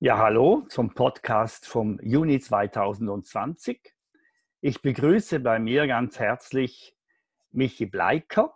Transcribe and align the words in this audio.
Ja, 0.00 0.18
hallo 0.18 0.64
zum 0.68 0.94
Podcast 0.94 1.66
vom 1.66 1.98
Juni 2.00 2.38
2020. 2.38 3.96
Ich 4.60 4.80
begrüße 4.80 5.40
bei 5.40 5.58
mir 5.58 5.88
ganz 5.88 6.20
herzlich 6.20 6.96
Michi 7.50 7.86
Bleiker. 7.86 8.54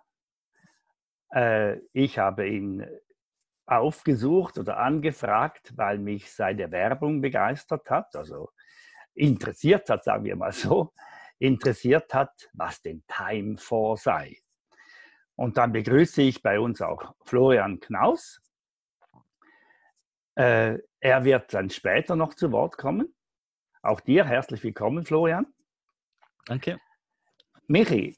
Äh, 1.35 1.79
ich 1.93 2.21
habe 2.21 2.47
ihn 2.47 2.87
aufgesucht 3.67 4.57
oder 4.57 4.77
angefragt, 4.77 5.73
weil 5.77 5.99
mich 5.99 6.31
seine 6.31 6.71
Werbung 6.71 7.21
begeistert 7.21 7.91
hat, 7.91 8.15
also 8.15 8.53
interessiert 9.13 9.91
hat, 9.91 10.05
sagen 10.05 10.23
wir 10.23 10.37
mal 10.37 10.53
so, 10.53 10.93
interessiert 11.41 12.15
hat, 12.15 12.51
was 12.53 12.81
denn 12.83 13.03
Time 13.09 13.59
for 13.59 13.97
sei. 13.97 14.39
Und 15.35 15.57
dann 15.57 15.73
begrüße 15.73 16.23
ich 16.23 16.41
bei 16.41 16.61
uns 16.61 16.81
auch 16.81 17.17
Florian 17.25 17.81
Knaus. 17.81 18.42
Äh, 20.35 20.79
er 21.01 21.25
wird 21.25 21.53
dann 21.53 21.69
später 21.71 22.17
noch 22.17 22.35
zu 22.35 22.53
Wort 22.53 22.79
kommen. 22.79 23.15
Auch 23.83 24.01
dir 24.01 24.25
herzlich 24.25 24.63
willkommen, 24.63 25.05
Florian. 25.05 25.47
Danke. 26.47 26.81
Michi, 27.67 28.17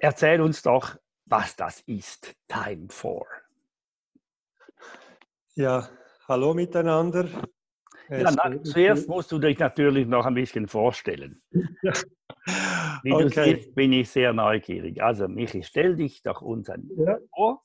erzähl 0.00 0.40
uns 0.40 0.62
doch, 0.62 0.96
was 1.26 1.56
das 1.56 1.80
ist, 1.82 2.34
Time 2.48 2.88
for. 2.88 3.26
Ja, 5.54 5.88
hallo 6.28 6.54
miteinander. 6.54 7.28
Ja, 8.08 8.30
na, 8.30 8.62
zuerst 8.62 9.08
musst 9.08 9.32
du 9.32 9.38
dich 9.38 9.58
natürlich 9.58 10.06
noch 10.06 10.26
ein 10.26 10.34
bisschen 10.34 10.68
vorstellen. 10.68 11.42
Ja. 11.82 11.92
Wie 13.02 13.12
okay. 13.12 13.22
du 13.22 13.28
siehst, 13.28 13.74
bin 13.74 13.92
ich 13.92 14.10
sehr 14.10 14.32
neugierig. 14.32 15.02
Also, 15.02 15.28
Michi, 15.28 15.62
stell 15.62 15.96
dich 15.96 16.22
doch 16.22 16.42
uns 16.42 16.68
ein 16.68 16.88
ja. 16.96 17.18
vor. 17.34 17.64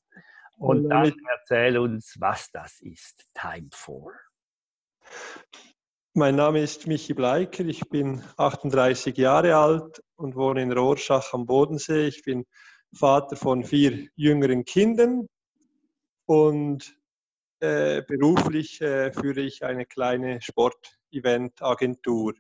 Und 0.58 0.90
dann 0.90 1.14
erzähl 1.30 1.78
uns, 1.78 2.16
was 2.20 2.50
das 2.52 2.82
ist, 2.82 3.26
Time 3.34 3.70
for. 3.72 4.14
Mein 6.14 6.36
Name 6.36 6.62
ist 6.62 6.88
Michi 6.88 7.14
Bleiker, 7.14 7.64
ich 7.64 7.88
bin 7.90 8.24
38 8.38 9.16
Jahre 9.18 9.56
alt 9.56 10.04
und 10.16 10.36
wohne 10.36 10.64
in 10.64 10.72
Rorschach 10.72 11.32
am 11.34 11.46
Bodensee. 11.46 12.08
Ich 12.08 12.24
bin 12.24 12.44
Vater 12.92 13.36
von 13.36 13.64
vier 13.64 14.08
jüngeren 14.16 14.66
Kindern 14.66 15.28
und 16.26 16.98
äh, 17.60 18.02
beruflich 18.02 18.82
äh, 18.82 19.12
führe 19.12 19.42
ich 19.42 19.64
eine 19.64 19.86
kleine 19.86 20.42
Sport-Event-Agentur. 20.42 22.34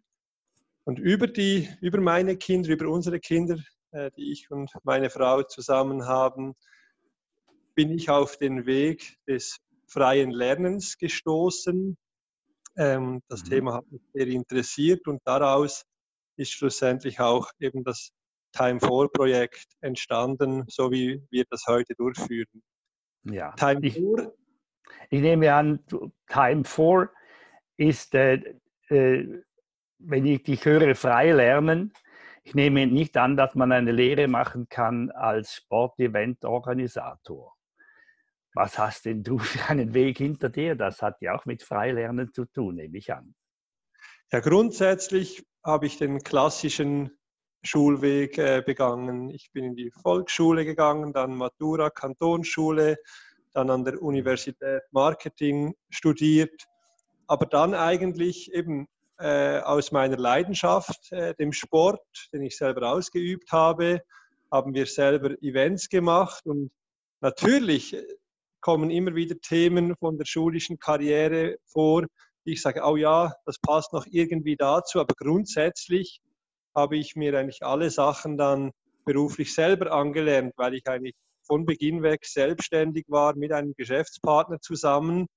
Und 0.85 0.97
über, 0.97 1.27
die, 1.27 1.69
über 1.81 2.01
meine 2.01 2.35
Kinder, 2.37 2.69
über 2.69 2.87
unsere 2.87 3.19
Kinder, 3.19 3.57
äh, 3.91 4.09
die 4.17 4.31
ich 4.31 4.49
und 4.49 4.71
meine 4.83 5.11
Frau 5.11 5.43
zusammen 5.43 6.07
haben, 6.07 6.55
bin 7.77 7.91
ich 7.91 8.09
auf 8.09 8.37
den 8.37 8.65
Weg 8.65 9.17
des 9.27 9.59
freien 9.85 10.31
Lernens 10.31 10.97
gestoßen. 10.97 11.95
Ähm, 12.75 13.21
das 13.27 13.43
mhm. 13.43 13.49
Thema 13.49 13.75
hat 13.75 13.91
mich 13.91 14.01
sehr 14.13 14.27
interessiert 14.27 15.07
und 15.07 15.21
daraus 15.25 15.85
ist 16.37 16.51
schlussendlich 16.51 17.19
auch 17.19 17.51
eben 17.59 17.83
das 17.83 18.09
Time 18.51 18.79
4 18.79 19.09
Projekt 19.13 19.67
entstanden, 19.81 20.63
so 20.67 20.91
wie 20.91 21.21
wir 21.29 21.45
das 21.51 21.65
heute 21.67 21.93
durchführen. 21.93 22.63
Ja, 23.25 23.51
Time 23.51 23.81
ich, 23.83 23.93
4, 23.93 24.33
ich 25.11 25.21
nehme 25.21 25.53
an, 25.53 25.85
Time 26.27 26.63
4 26.63 27.11
ist, 27.77 28.15
äh, 28.15 28.55
äh, 28.89 29.43
wenn 29.99 30.25
ich 30.25 30.41
dich 30.41 30.65
höre, 30.65 30.95
frei 30.95 31.31
lernen. 31.31 31.93
Ich 32.43 32.55
nehme 32.55 32.87
nicht 32.87 33.17
an, 33.17 33.37
dass 33.37 33.53
man 33.53 33.71
eine 33.71 33.91
Lehre 33.91 34.27
machen 34.27 34.67
kann 34.67 35.11
als 35.11 35.53
Sportevent-Organisator. 35.53 37.56
Was 38.57 38.79
hast 38.79 39.05
denn 39.05 39.21
du 39.21 39.37
für 39.37 39.69
einen 39.69 39.93
Weg 39.93 40.17
hinter 40.17 40.49
dir? 40.49 40.73
Das 40.73 41.03
hat 41.03 41.21
ja 41.21 41.37
auch 41.37 41.45
mit 41.45 41.61
Freilernen 41.61 42.33
zu 42.33 42.45
tun, 42.45 42.77
nehme 42.77 42.97
ich 42.97 43.13
an. 43.13 43.35
Ja, 44.31 44.39
grundsätzlich 44.39 45.45
habe 45.63 45.85
ich 45.85 45.99
den 45.99 46.23
klassischen 46.23 47.11
Schulweg 47.61 48.39
äh, 48.39 48.63
begangen. 48.65 49.29
Ich 49.29 49.51
bin 49.53 49.63
in 49.63 49.75
die 49.75 49.91
Volksschule 49.91 50.65
gegangen, 50.65 51.13
dann 51.13 51.35
Matura, 51.35 51.91
Kantonsschule, 51.91 52.97
dann 53.53 53.69
an 53.69 53.85
der 53.85 54.01
Universität 54.01 54.81
Marketing 54.89 55.75
studiert, 55.91 56.65
aber 57.27 57.45
dann 57.45 57.75
eigentlich 57.75 58.51
eben 58.53 58.87
äh, 59.19 59.59
aus 59.59 59.91
meiner 59.91 60.17
Leidenschaft, 60.17 61.11
äh, 61.11 61.35
dem 61.35 61.53
Sport, 61.53 62.01
den 62.33 62.41
ich 62.41 62.57
selber 62.57 62.91
ausgeübt 62.91 63.51
habe, 63.51 64.01
haben 64.51 64.73
wir 64.73 64.87
selber 64.87 65.39
Events 65.43 65.89
gemacht 65.89 66.47
und 66.47 66.71
natürlich 67.21 67.95
kommen 68.61 68.89
immer 68.89 69.15
wieder 69.15 69.35
Themen 69.39 69.95
von 69.97 70.17
der 70.17 70.25
schulischen 70.25 70.79
Karriere 70.79 71.57
vor, 71.65 72.05
die 72.45 72.53
ich 72.53 72.61
sage, 72.61 72.81
oh 72.83 72.95
ja, 72.95 73.33
das 73.45 73.59
passt 73.59 73.93
noch 73.93 74.05
irgendwie 74.09 74.55
dazu, 74.55 74.99
aber 74.99 75.13
grundsätzlich 75.15 76.21
habe 76.75 76.97
ich 76.97 77.15
mir 77.15 77.37
eigentlich 77.37 77.63
alle 77.63 77.89
Sachen 77.89 78.37
dann 78.37 78.71
beruflich 79.05 79.53
selber 79.53 79.91
angelernt, 79.91 80.53
weil 80.57 80.75
ich 80.75 80.87
eigentlich 80.87 81.15
von 81.47 81.65
Beginn 81.65 82.03
weg 82.03 82.25
selbstständig 82.25 83.05
war 83.07 83.35
mit 83.35 83.51
einem 83.51 83.73
Geschäftspartner 83.75 84.59
zusammen. 84.61 85.27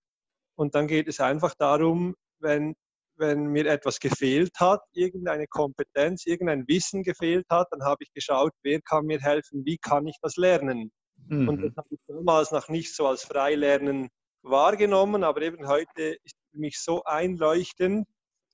Und 0.56 0.74
dann 0.74 0.86
geht 0.88 1.08
es 1.08 1.20
einfach 1.20 1.54
darum, 1.56 2.14
wenn, 2.40 2.74
wenn 3.16 3.46
mir 3.46 3.66
etwas 3.66 4.00
gefehlt 4.00 4.52
hat, 4.58 4.82
irgendeine 4.92 5.46
Kompetenz, 5.46 6.26
irgendein 6.26 6.66
Wissen 6.68 7.02
gefehlt 7.02 7.46
hat, 7.48 7.68
dann 7.70 7.82
habe 7.84 8.02
ich 8.02 8.12
geschaut, 8.12 8.52
wer 8.62 8.80
kann 8.82 9.06
mir 9.06 9.20
helfen, 9.20 9.64
wie 9.64 9.78
kann 9.78 10.06
ich 10.06 10.16
das 10.20 10.36
lernen. 10.36 10.90
Mhm. 11.28 11.48
Und 11.48 11.62
das 11.62 11.76
habe 11.76 11.88
ich 11.90 12.00
damals 12.06 12.50
noch 12.50 12.68
nicht 12.68 12.94
so 12.94 13.06
als 13.06 13.24
Freilernen 13.24 14.08
wahrgenommen, 14.42 15.24
aber 15.24 15.42
eben 15.42 15.66
heute 15.66 16.16
ist 16.24 16.36
für 16.50 16.58
mich 16.58 16.80
so 16.80 17.04
einleuchtend, 17.04 18.06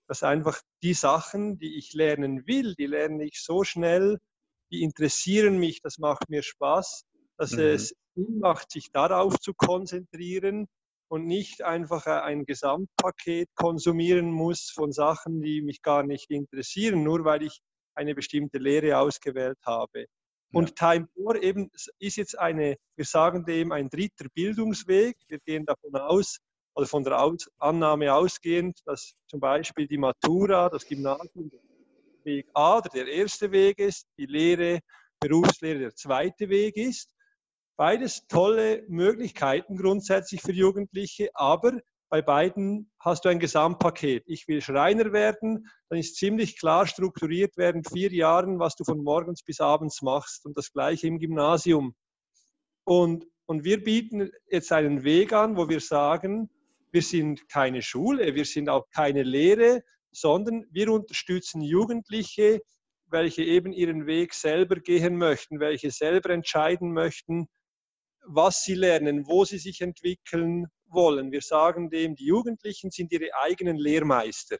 dass 0.08 0.22
einfach 0.22 0.60
die 0.82 0.94
Sachen, 0.94 1.58
die 1.58 1.78
ich 1.78 1.92
lernen 1.92 2.46
will, 2.46 2.74
die 2.74 2.86
lerne 2.86 3.24
ich 3.24 3.42
so 3.42 3.64
schnell, 3.64 4.18
die 4.70 4.82
interessieren 4.82 5.58
mich, 5.58 5.80
das 5.82 5.98
macht 5.98 6.28
mir 6.28 6.42
Spaß, 6.42 7.04
dass 7.38 7.52
mhm. 7.52 7.60
es 7.60 7.94
Sinn 8.14 8.38
macht, 8.38 8.70
sich 8.70 8.90
darauf 8.92 9.38
zu 9.38 9.52
konzentrieren 9.54 10.66
und 11.08 11.26
nicht 11.26 11.62
einfach 11.62 12.06
ein 12.06 12.46
Gesamtpaket 12.46 13.48
konsumieren 13.54 14.30
muss 14.30 14.70
von 14.74 14.92
Sachen, 14.92 15.40
die 15.40 15.62
mich 15.62 15.82
gar 15.82 16.02
nicht 16.02 16.30
interessieren, 16.30 17.02
nur 17.02 17.24
weil 17.24 17.42
ich 17.42 17.60
eine 17.94 18.14
bestimmte 18.14 18.58
Lehre 18.58 18.98
ausgewählt 18.98 19.58
habe. 19.64 20.06
Und 20.52 20.78
ja. 20.80 20.92
Time 20.92 21.08
4 21.14 21.42
eben 21.42 21.70
ist 21.98 22.16
jetzt 22.16 22.38
eine, 22.38 22.76
wir 22.96 23.04
sagen 23.04 23.44
dem, 23.44 23.72
ein 23.72 23.88
dritter 23.88 24.26
Bildungsweg. 24.34 25.16
Wir 25.28 25.38
gehen 25.40 25.66
davon 25.66 25.94
aus, 25.96 26.38
also 26.74 26.88
von 26.88 27.04
der 27.04 27.20
aus 27.20 27.50
Annahme 27.58 28.14
ausgehend, 28.14 28.80
dass 28.84 29.14
zum 29.28 29.40
Beispiel 29.40 29.86
die 29.86 29.98
Matura, 29.98 30.68
das 30.68 30.86
Gymnasium, 30.86 31.50
Weg 32.24 32.48
A, 32.54 32.80
der 32.80 33.06
erste 33.06 33.52
Weg 33.52 33.78
ist, 33.78 34.06
die 34.18 34.26
Lehre, 34.26 34.80
Berufslehre 35.20 35.78
der 35.78 35.94
zweite 35.94 36.48
Weg 36.48 36.76
ist. 36.76 37.08
Beides 37.76 38.26
tolle 38.26 38.84
Möglichkeiten 38.88 39.76
grundsätzlich 39.76 40.42
für 40.42 40.52
Jugendliche, 40.52 41.30
aber 41.34 41.78
bei 42.08 42.22
beiden 42.22 42.90
hast 43.00 43.24
du 43.24 43.28
ein 43.28 43.40
Gesamtpaket. 43.40 44.24
Ich 44.26 44.46
will 44.46 44.60
Schreiner 44.60 45.12
werden, 45.12 45.68
dann 45.88 45.98
ist 45.98 46.16
ziemlich 46.16 46.58
klar 46.58 46.86
strukturiert 46.86 47.56
während 47.56 47.90
vier 47.90 48.12
Jahren, 48.12 48.58
was 48.58 48.76
du 48.76 48.84
von 48.84 49.02
morgens 49.02 49.42
bis 49.42 49.60
abends 49.60 50.02
machst 50.02 50.46
und 50.46 50.56
das 50.56 50.72
gleiche 50.72 51.06
im 51.08 51.18
Gymnasium. 51.18 51.94
Und, 52.84 53.26
und 53.46 53.64
wir 53.64 53.82
bieten 53.82 54.30
jetzt 54.48 54.70
einen 54.72 55.02
Weg 55.02 55.32
an, 55.32 55.56
wo 55.56 55.68
wir 55.68 55.80
sagen, 55.80 56.48
wir 56.92 57.02
sind 57.02 57.48
keine 57.48 57.82
Schule, 57.82 58.34
wir 58.34 58.44
sind 58.44 58.68
auch 58.68 58.88
keine 58.90 59.22
Lehre, 59.22 59.82
sondern 60.12 60.64
wir 60.70 60.90
unterstützen 60.92 61.60
Jugendliche, 61.60 62.60
welche 63.08 63.42
eben 63.42 63.72
ihren 63.72 64.06
Weg 64.06 64.34
selber 64.34 64.76
gehen 64.76 65.16
möchten, 65.16 65.60
welche 65.60 65.90
selber 65.90 66.30
entscheiden 66.30 66.92
möchten, 66.92 67.48
was 68.24 68.62
sie 68.62 68.74
lernen, 68.74 69.26
wo 69.26 69.44
sie 69.44 69.58
sich 69.58 69.80
entwickeln 69.80 70.66
wollen. 70.88 71.32
Wir 71.32 71.42
sagen 71.42 71.90
dem, 71.90 72.14
die 72.14 72.26
Jugendlichen 72.26 72.90
sind 72.90 73.12
ihre 73.12 73.28
eigenen 73.42 73.76
Lehrmeister. 73.76 74.56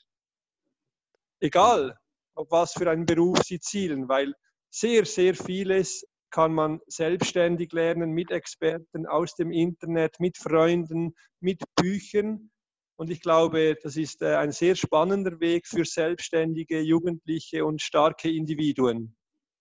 Egal, 1.41 1.97
auf 2.35 2.51
was 2.51 2.73
für 2.73 2.91
einen 2.91 3.07
Beruf 3.07 3.39
sie 3.45 3.61
zielen, 3.61 4.09
weil 4.09 4.35
sehr, 4.71 5.05
sehr 5.05 5.35
vieles 5.35 6.05
kann 6.31 6.53
man 6.53 6.81
selbstständig 6.87 7.73
lernen 7.73 8.11
mit 8.11 8.31
Experten 8.31 9.07
aus 9.07 9.35
dem 9.35 9.51
Internet, 9.51 10.21
mit 10.21 10.37
Freunden, 10.37 11.15
mit 11.41 11.63
Büchern. 11.77 12.51
Und 12.97 13.11
ich 13.11 13.21
glaube, 13.21 13.77
das 13.83 13.97
ist 13.97 14.23
äh, 14.23 14.37
ein 14.37 14.53
sehr 14.53 14.75
spannender 14.75 15.39
Weg 15.41 15.67
für 15.67 15.85
selbstständige, 15.85 16.81
jugendliche 16.81 17.65
und 17.65 17.81
starke 17.81 18.31
Individuen. 18.31 19.17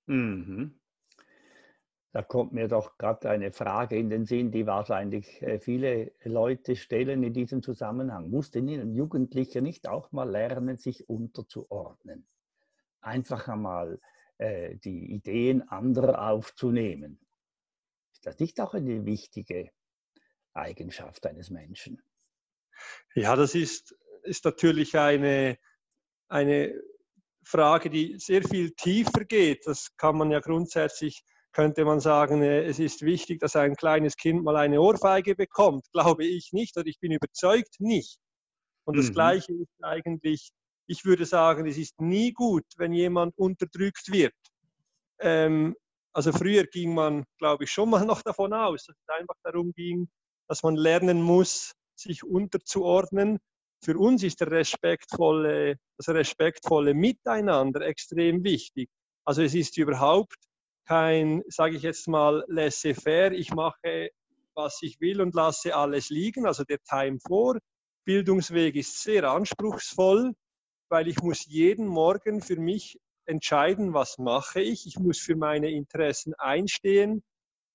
Mhm. 0.08 0.80
Da 2.16 2.22
kommt 2.22 2.54
mir 2.54 2.70
doch 2.70 2.98
gerade 2.98 3.30
eine 3.30 3.52
Frage 3.52 3.98
in 3.98 4.10
den 4.10 4.24
Sinn, 4.26 4.50
die 4.50 4.66
wahrscheinlich 4.66 5.42
äh, 5.42 5.60
viele 5.60 6.14
Leute 6.24 6.78
stellen 6.78 7.24
in 7.24 7.34
diesem 7.34 7.62
Zusammenhang. 7.62 8.30
Muss 8.30 8.52
denn 8.52 8.70
ein 8.70 8.96
Jugendlicher 8.96 9.60
nicht 9.60 9.90
auch 9.90 10.14
mal 10.14 10.30
lernen, 10.30 10.78
sich 10.78 11.10
unterzuordnen? 11.10 12.26
Einfach 13.02 13.50
einmal 13.50 14.00
äh, 14.38 14.78
die 14.78 15.12
Ideen 15.12 15.68
anderer 15.68 16.30
aufzunehmen. 16.30 17.20
Ist 18.14 18.26
das 18.26 18.40
nicht 18.40 18.62
auch 18.62 18.74
eine 18.74 19.06
wichtige 19.06 19.72
Eigenschaft 20.54 21.26
eines 21.26 21.50
Menschen? 21.50 22.02
Ja, 23.14 23.36
das 23.36 23.56
ist, 23.56 23.94
ist 24.24 24.46
natürlich 24.46 24.98
eine, 24.98 25.58
eine 26.30 26.82
Frage, 27.44 27.90
die 27.90 28.18
sehr 28.20 28.42
viel 28.42 28.72
tiefer 28.72 29.26
geht. 29.26 29.68
Das 29.68 29.98
kann 29.98 30.16
man 30.18 30.32
ja 30.32 30.40
grundsätzlich, 30.40 31.26
könnte 31.56 31.86
man 31.86 32.02
sagen, 32.02 32.44
äh, 32.44 32.63
es 32.66 32.80
ist 32.80 33.02
wichtig, 33.02 33.40
dass 33.40 33.56
ein 33.56 33.75
kleines 33.75 34.18
Kind 34.18 34.44
mal 34.44 34.57
eine 34.57 34.81
Ohrfeige 34.81 35.36
bekommt. 35.36 35.86
Glaube 35.94 36.25
ich 36.25 36.52
nicht 36.52 36.78
oder 36.78 36.86
ich 36.86 37.00
bin 37.00 37.12
überzeugt 37.12 37.80
nicht. 37.80 38.19
Und 38.86 38.98
das 38.98 39.07
mhm. 39.07 39.13
Gleiche 39.13 39.54
ist 39.54 39.74
eigentlich, 39.81 40.52
ich 40.88 41.06
würde 41.06 41.25
sagen, 41.25 41.66
es 41.66 41.78
ist 41.78 42.00
nie 42.00 42.34
gut, 42.34 42.66
wenn 42.78 42.92
jemand 42.92 43.38
unterdrückt 43.38 44.12
wird. 44.12 44.36
Ähm, 45.19 45.75
also 46.13 46.34
früher 46.34 46.66
ging 46.66 46.94
man, 46.94 47.24
glaube 47.40 47.63
ich, 47.63 47.72
schon 47.72 47.90
mal 47.90 48.06
noch 48.06 48.22
davon 48.22 48.54
aus, 48.54 48.86
dass 48.86 48.96
es 48.96 49.16
einfach 49.18 49.36
darum 49.44 49.72
ging, 49.72 50.10
dass 50.50 50.62
man 50.62 50.75
lernen 50.75 51.22
muss, 51.22 51.72
sich 51.96 52.24
unterzuordnen. 52.24 53.40
Für 53.81 53.98
uns 53.98 54.24
ist 54.24 54.42
der 54.42 54.52
respektvolle, 54.52 55.78
das 55.98 56.10
respektvolle 56.10 56.94
Miteinander 56.94 57.81
extrem 57.81 58.44
wichtig. 58.44 58.90
Also 59.25 59.42
es 59.42 59.56
ist 59.56 59.78
überhaupt 59.78 60.38
kein, 60.86 61.44
sage 61.48 61.76
ich 61.76 61.84
jetzt 61.84 62.08
mal, 62.08 62.44
laissez-faire, 62.48 63.32
ich 63.34 63.54
mache, 63.54 64.10
was 64.54 64.82
ich 64.82 65.00
will 65.02 65.22
und 65.22 65.36
lasse 65.36 65.76
alles 65.76 66.10
liegen, 66.10 66.46
also 66.46 66.64
der 66.64 66.80
Time 66.84 67.20
vor. 67.20 67.60
Bildungsweg 68.06 68.76
ist 68.76 69.02
sehr 69.02 69.30
anspruchsvoll, 69.30 70.34
weil 70.90 71.08
ich 71.08 71.22
muss 71.22 71.46
jeden 71.46 71.88
Morgen 71.88 72.42
für 72.42 72.58
mich 72.58 73.00
entscheiden, 73.26 73.94
was 73.94 74.18
mache 74.18 74.62
ich. 74.62 74.86
Ich 74.86 75.00
muss 75.00 75.20
für 75.20 75.36
meine 75.36 75.72
Interessen 75.72 76.34
einstehen. 76.36 77.24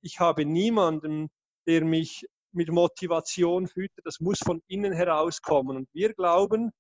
Ich 0.03 0.21
habe 0.21 0.45
niemanden, 0.45 1.29
der 1.67 1.85
mich 1.85 2.27
mit 2.53 2.71
Motivation 2.71 3.67
füttert. 3.67 4.07
Das 4.07 4.21
muss 4.21 4.39
von 4.39 4.63
innen 4.69 4.93
herauskommen. 4.93 5.77
Und 5.77 5.89
wir 5.93 6.15
glauben, 6.15 6.71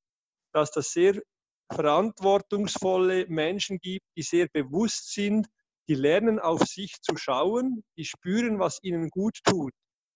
dass 0.52 0.70
das 0.70 0.92
sehr 0.92 1.20
verantwortungsvolle 1.72 3.26
Menschen 3.28 3.78
gibt, 3.78 4.06
die 4.16 4.22
sehr 4.22 4.48
bewusst 4.48 5.12
sind, 5.12 5.46
die 5.90 5.96
lernen 5.96 6.38
auf 6.38 6.60
sich 6.60 7.02
zu 7.02 7.16
schauen, 7.16 7.82
die 7.96 8.04
spüren, 8.04 8.60
was 8.60 8.78
ihnen 8.84 9.10
gut 9.10 9.40
tut. 9.42 9.72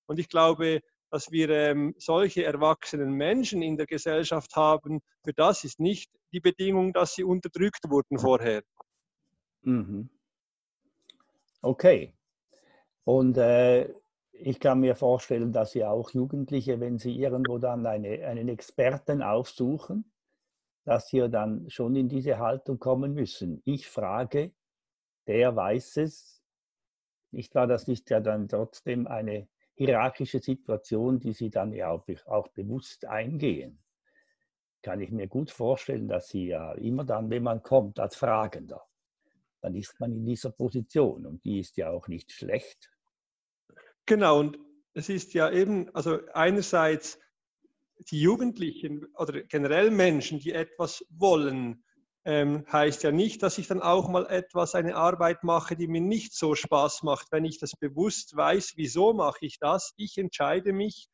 Und 0.07 0.21
ich 0.21 0.29
glaube, 0.29 0.83
dass 1.11 1.33
wir 1.33 1.51
ähm, 1.51 1.97
solche 1.99 2.45
erwachsenen 2.45 3.11
Menschen 3.13 3.61
in 3.61 3.77
der 3.77 3.87
Gesellschaft 3.87 4.55
haben, 4.55 5.01
für 5.25 5.33
das 5.33 5.65
ist 5.65 5.81
nicht 5.81 6.13
die 6.33 6.39
Bedingung, 6.39 6.93
dass 6.93 7.17
sie 7.17 7.25
unterdrückt 7.25 7.91
wurden 7.91 8.21
vorher. 8.21 8.63
Mhm. 9.63 10.11
Okay. 11.61 12.15
Und 13.03 13.37
äh, 13.37 13.93
ich 14.31 14.61
kann 14.61 14.79
mir 14.79 14.95
vorstellen, 14.95 15.53
dass 15.53 15.73
Sie 15.73 15.85
auch 15.85 16.11
Jugendliche, 16.11 16.79
wenn 16.79 16.99
sie 16.99 17.17
irgendwo 17.17 17.59
dann 17.59 17.85
eine, 17.85 18.25
einen 18.27 18.49
Experten 18.49 19.23
aufsuchen, 19.23 20.13
dass 20.85 21.09
sie 21.09 21.29
dann 21.29 21.69
schon 21.69 21.97
in 21.97 22.09
diese 22.09 22.39
Haltung 22.39 22.79
kommen 22.79 23.15
müssen. 23.15 23.61
Ich 23.65 23.89
frage, 23.89 24.53
der 25.27 25.55
weiß 25.55 25.99
es. 25.99 26.43
Nicht 27.31 27.55
wahr? 27.55 27.67
Das 27.67 27.89
ist 27.89 28.11
ja 28.11 28.21
dann 28.21 28.49
trotzdem 28.49 29.07
eine 29.07 29.49
hierarchische 29.75 30.39
Situation, 30.39 31.19
die 31.19 31.33
Sie 31.33 31.51
dann 31.51 31.73
ja 31.73 31.91
auch, 31.91 32.07
auch 32.27 32.49
bewusst 32.49 33.05
eingehen. 33.07 33.83
Kann 34.83 35.01
ich 35.01 35.11
mir 35.11 35.27
gut 35.27 35.51
vorstellen, 35.51 36.09
dass 36.09 36.29
Sie 36.29 36.47
ja 36.49 36.73
immer 36.75 37.05
dann, 37.05 37.31
wenn 37.31 37.43
man 37.43 37.63
kommt 37.63 37.99
als 37.99 38.17
Fragender, 38.17 38.85
dann 39.61 39.75
ist 39.75 39.99
man 39.99 40.13
in 40.13 40.27
dieser 40.27 40.51
Position 40.51 41.27
und 41.27 41.45
die 41.45 41.59
ist 41.59 41.77
ja 41.77 41.91
auch 41.91 42.07
nicht 42.07 42.31
schlecht, 42.31 42.95
Genau, 44.07 44.39
und 44.39 44.59
es 44.93 45.09
ist 45.09 45.33
ja 45.33 45.51
eben, 45.51 45.89
also 45.95 46.21
einerseits 46.35 47.19
die 48.11 48.21
Jugendlichen 48.21 49.07
oder 49.15 49.43
generell 49.45 49.91
Menschen, 49.91 50.41
die 50.41 50.53
etwas 50.53 51.07
wollen, 51.11 51.85
ähm, 52.25 52.65
heißt 52.73 53.03
ja 53.03 53.13
nicht, 53.13 53.43
dass 53.43 53.59
ich 53.59 53.67
dann 53.69 53.83
auch 53.83 54.09
mal 54.09 54.27
etwas, 54.27 54.75
eine 54.75 54.97
Arbeit 54.97 55.45
mache, 55.45 55.77
die 55.77 55.89
mir 55.89 56.01
nicht 56.01 56.35
so 56.35 56.55
Spaß 56.55 57.03
macht, 57.03 57.29
wenn 57.31 57.45
ich 57.45 57.59
das 57.59 57.73
bewusst 57.73 58.35
weiß, 58.37 58.75
wieso 58.77 59.13
mache 59.13 59.47
ich 59.47 59.59
das. 59.59 59.93
Ich 59.97 60.17
entscheide 60.19 60.73
mich, 60.73 61.09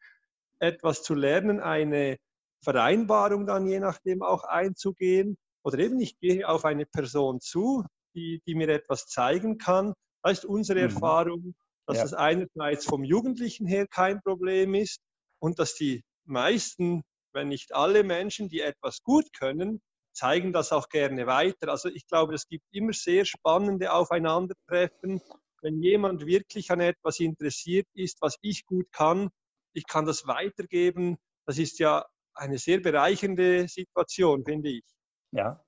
etwas 0.60 1.02
zu 1.02 1.14
lernen, 1.14 1.60
eine 1.60 2.16
Vereinbarung 2.62 3.46
dann 3.46 3.66
je 3.66 3.80
nachdem 3.80 4.22
auch 4.22 4.44
einzugehen. 4.44 5.36
Oder 5.64 5.78
eben 5.78 6.00
ich 6.00 6.18
gehe 6.18 6.48
auf 6.48 6.64
eine 6.64 6.86
Person 6.86 7.40
zu, 7.40 7.84
die, 8.14 8.42
die 8.46 8.54
mir 8.54 8.68
etwas 8.68 9.06
zeigen 9.06 9.58
kann. 9.58 9.94
Das 10.22 10.38
ist 10.38 10.44
unsere 10.44 10.80
mhm. 10.80 10.94
Erfahrung 10.94 11.54
dass 11.90 11.98
ja. 11.98 12.04
das 12.04 12.14
einerseits 12.14 12.84
vom 12.84 13.02
Jugendlichen 13.02 13.66
her 13.66 13.86
kein 13.88 14.20
Problem 14.22 14.74
ist 14.74 15.00
und 15.40 15.58
dass 15.58 15.74
die 15.74 16.04
meisten, 16.24 17.02
wenn 17.32 17.48
nicht 17.48 17.74
alle 17.74 18.04
Menschen, 18.04 18.48
die 18.48 18.60
etwas 18.60 19.02
gut 19.02 19.32
können, 19.32 19.80
zeigen 20.12 20.52
das 20.52 20.72
auch 20.72 20.88
gerne 20.88 21.26
weiter. 21.26 21.68
Also 21.68 21.88
ich 21.88 22.06
glaube, 22.06 22.34
es 22.34 22.46
gibt 22.48 22.64
immer 22.72 22.92
sehr 22.92 23.24
spannende 23.24 23.92
Aufeinandertreffen. 23.92 25.20
Wenn 25.62 25.82
jemand 25.82 26.26
wirklich 26.26 26.70
an 26.70 26.80
etwas 26.80 27.20
interessiert 27.20 27.86
ist, 27.94 28.18
was 28.20 28.36
ich 28.40 28.64
gut 28.66 28.90
kann, 28.92 29.30
ich 29.72 29.86
kann 29.86 30.04
das 30.04 30.26
weitergeben. 30.26 31.18
Das 31.46 31.58
ist 31.58 31.78
ja 31.78 32.06
eine 32.34 32.58
sehr 32.58 32.80
bereichernde 32.80 33.68
Situation, 33.68 34.44
finde 34.44 34.70
ich. 34.70 34.84
Ja, 35.32 35.62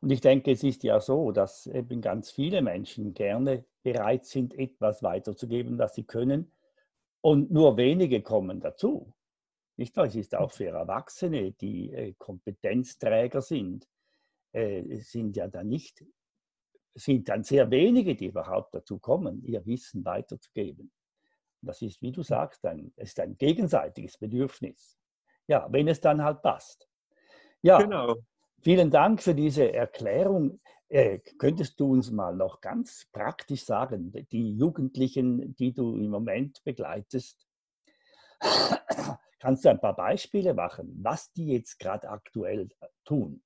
und 0.00 0.10
ich 0.10 0.20
denke, 0.20 0.50
es 0.50 0.62
ist 0.62 0.82
ja 0.82 1.00
so, 1.00 1.30
dass 1.30 1.66
eben 1.66 2.00
ganz 2.00 2.30
viele 2.30 2.62
Menschen 2.62 3.12
gerne 3.14 3.64
bereit 3.82 4.24
sind, 4.24 4.58
etwas 4.58 5.02
weiterzugeben, 5.02 5.76
das 5.76 5.94
sie 5.94 6.04
können. 6.04 6.52
Und 7.20 7.50
nur 7.50 7.76
wenige 7.76 8.22
kommen 8.22 8.60
dazu. 8.60 9.12
Nicht 9.80 9.96
wahr? 9.96 10.04
Es 10.04 10.14
ist 10.14 10.34
auch 10.34 10.52
für 10.52 10.66
Erwachsene, 10.66 11.52
die 11.52 11.90
äh, 11.90 12.12
Kompetenzträger 12.18 13.40
sind, 13.40 13.88
äh, 14.52 14.98
sind 14.98 15.38
ja 15.38 15.48
dann 15.48 15.68
nicht, 15.68 16.04
sind 16.94 17.30
dann 17.30 17.44
sehr 17.44 17.70
wenige, 17.70 18.14
die 18.14 18.26
überhaupt 18.26 18.74
dazu 18.74 18.98
kommen, 18.98 19.42
ihr 19.42 19.64
Wissen 19.64 20.04
weiterzugeben. 20.04 20.92
Das 21.62 21.80
ist, 21.80 22.02
wie 22.02 22.12
du 22.12 22.22
sagst, 22.22 22.62
ein, 22.66 22.92
ist 22.96 23.18
ein 23.20 23.38
gegenseitiges 23.38 24.18
Bedürfnis. 24.18 24.98
Ja, 25.46 25.66
wenn 25.70 25.88
es 25.88 26.02
dann 26.02 26.22
halt 26.22 26.42
passt. 26.42 26.86
Ja, 27.62 27.78
genau. 27.78 28.16
vielen 28.60 28.90
Dank 28.90 29.22
für 29.22 29.34
diese 29.34 29.72
Erklärung. 29.72 30.60
Äh, 30.90 31.20
könntest 31.38 31.80
du 31.80 31.92
uns 31.92 32.10
mal 32.10 32.36
noch 32.36 32.60
ganz 32.60 33.06
praktisch 33.12 33.64
sagen, 33.64 34.12
die 34.30 34.58
Jugendlichen, 34.58 35.54
die 35.56 35.72
du 35.72 35.96
im 35.96 36.10
Moment 36.10 36.62
begleitest, 36.64 37.46
kannst 39.40 39.64
du 39.64 39.70
ein 39.70 39.80
paar 39.80 39.96
Beispiele 39.96 40.54
machen, 40.54 40.98
was 41.02 41.32
die 41.32 41.46
jetzt 41.48 41.78
gerade 41.78 42.08
aktuell 42.08 42.68
tun? 43.04 43.42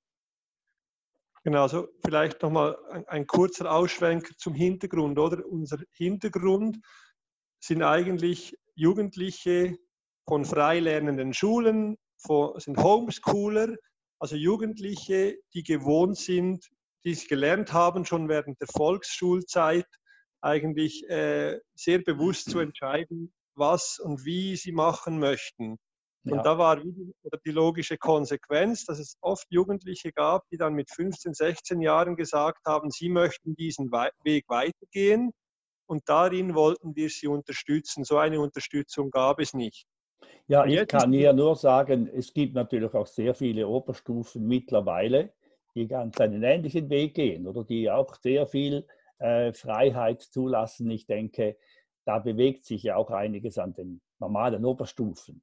Genau, 1.43 1.63
also 1.63 1.87
vielleicht 2.03 2.41
nochmal 2.41 2.77
ein, 2.91 3.07
ein 3.07 3.27
kurzer 3.27 3.71
Ausschwenk 3.71 4.37
zum 4.39 4.53
Hintergrund, 4.53 5.17
oder? 5.19 5.45
Unser 5.45 5.77
Hintergrund 5.91 6.79
sind 7.59 7.83
eigentlich 7.83 8.57
Jugendliche 8.75 9.77
von 10.27 10.43
freilernenden 10.43 11.33
Schulen, 11.33 11.97
von, 12.17 12.59
sind 12.59 12.77
Homeschooler, 12.77 13.75
also 14.19 14.35
Jugendliche, 14.35 15.37
die 15.53 15.63
gewohnt 15.63 16.17
sind, 16.17 16.67
die 17.03 17.11
es 17.11 17.27
gelernt 17.27 17.73
haben, 17.73 18.05
schon 18.05 18.27
während 18.27 18.59
der 18.59 18.67
Volksschulzeit 18.67 19.87
eigentlich 20.41 21.07
äh, 21.09 21.59
sehr 21.75 21.99
bewusst 21.99 22.49
zu 22.49 22.59
entscheiden, 22.59 23.33
was 23.53 23.99
und 23.99 24.25
wie 24.25 24.55
sie 24.55 24.71
machen 24.71 25.19
möchten. 25.19 25.77
Und 26.31 26.43
da 26.45 26.57
war 26.57 26.77
die, 26.77 27.13
die 27.45 27.51
logische 27.51 27.97
Konsequenz, 27.97 28.85
dass 28.85 28.99
es 28.99 29.17
oft 29.21 29.45
Jugendliche 29.49 30.11
gab, 30.11 30.47
die 30.49 30.57
dann 30.57 30.73
mit 30.73 30.89
15, 30.89 31.33
16 31.33 31.81
Jahren 31.81 32.15
gesagt 32.15 32.65
haben, 32.65 32.89
sie 32.89 33.09
möchten 33.09 33.55
diesen 33.55 33.91
Weg 33.91 34.45
weitergehen 34.47 35.31
und 35.87 36.03
darin 36.07 36.55
wollten 36.55 36.95
wir 36.95 37.09
sie 37.09 37.27
unterstützen. 37.27 38.03
So 38.03 38.17
eine 38.17 38.39
Unterstützung 38.39 39.11
gab 39.11 39.39
es 39.39 39.53
nicht. 39.53 39.85
Ja, 40.47 40.65
ich 40.65 40.87
kann 40.87 41.13
ja 41.13 41.33
nur 41.33 41.55
sagen, 41.55 42.09
es 42.11 42.33
gibt 42.33 42.55
natürlich 42.55 42.93
auch 42.93 43.07
sehr 43.07 43.35
viele 43.35 43.67
Oberstufen 43.67 44.47
mittlerweile, 44.47 45.33
die 45.75 45.87
ganz 45.87 46.19
einen 46.19 46.41
ähnlichen 46.43 46.89
Weg 46.89 47.15
gehen 47.15 47.47
oder 47.47 47.63
die 47.63 47.89
auch 47.91 48.15
sehr 48.15 48.47
viel 48.47 48.87
äh, 49.19 49.53
Freiheit 49.53 50.21
zulassen. 50.21 50.89
Ich 50.89 51.05
denke, 51.05 51.57
da 52.05 52.19
bewegt 52.19 52.65
sich 52.65 52.83
ja 52.83 52.95
auch 52.95 53.11
einiges 53.11 53.57
an 53.57 53.73
den 53.73 54.01
normalen 54.19 54.65
Oberstufen. 54.65 55.41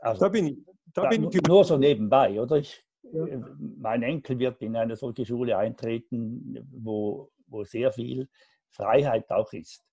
Also, 0.00 0.20
da 0.20 0.28
bin 0.28 0.46
ich. 0.46 0.58
Da 0.94 1.02
da, 1.02 1.08
bin 1.08 1.28
ich 1.30 1.42
nur 1.42 1.64
so 1.64 1.76
nebenbei, 1.76 2.40
oder? 2.40 2.56
Ich, 2.56 2.82
ja. 3.02 3.26
Äh, 3.26 3.40
mein 3.58 4.02
Enkel 4.02 4.38
wird 4.38 4.60
in 4.62 4.76
eine 4.76 4.96
solche 4.96 5.24
Schule 5.24 5.56
eintreten, 5.56 6.66
wo, 6.72 7.30
wo 7.46 7.64
sehr 7.64 7.92
viel 7.92 8.28
Freiheit 8.70 9.30
auch 9.30 9.52
ist. 9.52 9.84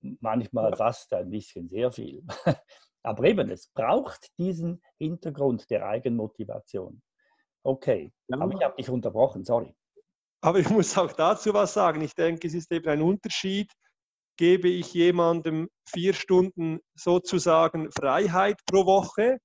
Manchmal 0.00 0.70
ja. 0.70 0.76
fast 0.76 1.12
ein 1.14 1.30
bisschen 1.30 1.68
sehr 1.68 1.90
viel. 1.90 2.22
Aber 3.02 3.24
eben, 3.24 3.50
es 3.50 3.68
braucht 3.68 4.30
diesen 4.38 4.80
Hintergrund 4.98 5.68
der 5.70 5.86
Eigenmotivation. 5.86 7.02
Okay, 7.64 8.12
ja. 8.28 8.38
aber 8.38 8.54
ich 8.54 8.62
habe 8.62 8.76
dich 8.76 8.88
unterbrochen, 8.88 9.44
sorry. 9.44 9.74
Aber 10.40 10.58
ich 10.58 10.68
muss 10.68 10.96
auch 10.98 11.12
dazu 11.12 11.54
was 11.54 11.74
sagen. 11.74 12.00
Ich 12.00 12.14
denke, 12.14 12.46
es 12.46 12.54
ist 12.54 12.70
eben 12.72 12.88
ein 12.88 13.02
Unterschied. 13.02 13.72
Gebe 14.42 14.68
ich 14.68 14.92
jemandem 14.92 15.68
vier 15.88 16.14
Stunden 16.14 16.80
sozusagen 16.96 17.92
Freiheit 17.92 18.58
pro 18.66 18.86
Woche 18.86 19.38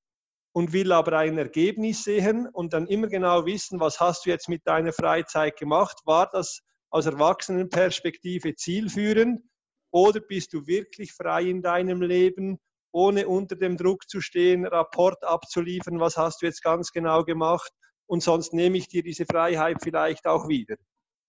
und 0.56 0.74
will 0.74 0.92
aber 0.92 1.20
ein 1.20 1.38
Ergebnis 1.38 2.04
sehen 2.04 2.48
und 2.52 2.74
dann 2.74 2.88
immer 2.88 3.06
genau 3.06 3.46
wissen, 3.46 3.80
was 3.80 4.00
hast 4.00 4.26
du 4.26 4.32
jetzt 4.32 4.50
mit 4.50 4.66
deiner 4.66 4.92
Freizeit 4.94 5.56
gemacht? 5.56 6.00
War 6.06 6.28
das 6.34 6.62
aus 6.90 7.06
Erwachsenenperspektive 7.06 8.56
zielführend 8.56 9.44
oder 9.92 10.20
bist 10.20 10.54
du 10.54 10.66
wirklich 10.66 11.14
frei 11.14 11.44
in 11.44 11.62
deinem 11.62 12.02
Leben, 12.02 12.58
ohne 12.92 13.28
unter 13.28 13.56
dem 13.56 13.78
Druck 13.78 14.10
zu 14.10 14.20
stehen, 14.20 14.66
Rapport 14.66 15.24
abzuliefern, 15.24 16.00
was 16.00 16.18
hast 16.18 16.42
du 16.42 16.48
jetzt 16.48 16.64
ganz 16.64 16.92
genau 16.92 17.24
gemacht 17.24 17.72
und 18.08 18.24
sonst 18.24 18.52
nehme 18.52 18.80
ich 18.80 18.88
dir 18.88 19.04
diese 19.04 19.28
Freiheit 19.28 19.78
vielleicht 19.84 20.26
auch 20.26 20.48
wieder. 20.48 20.76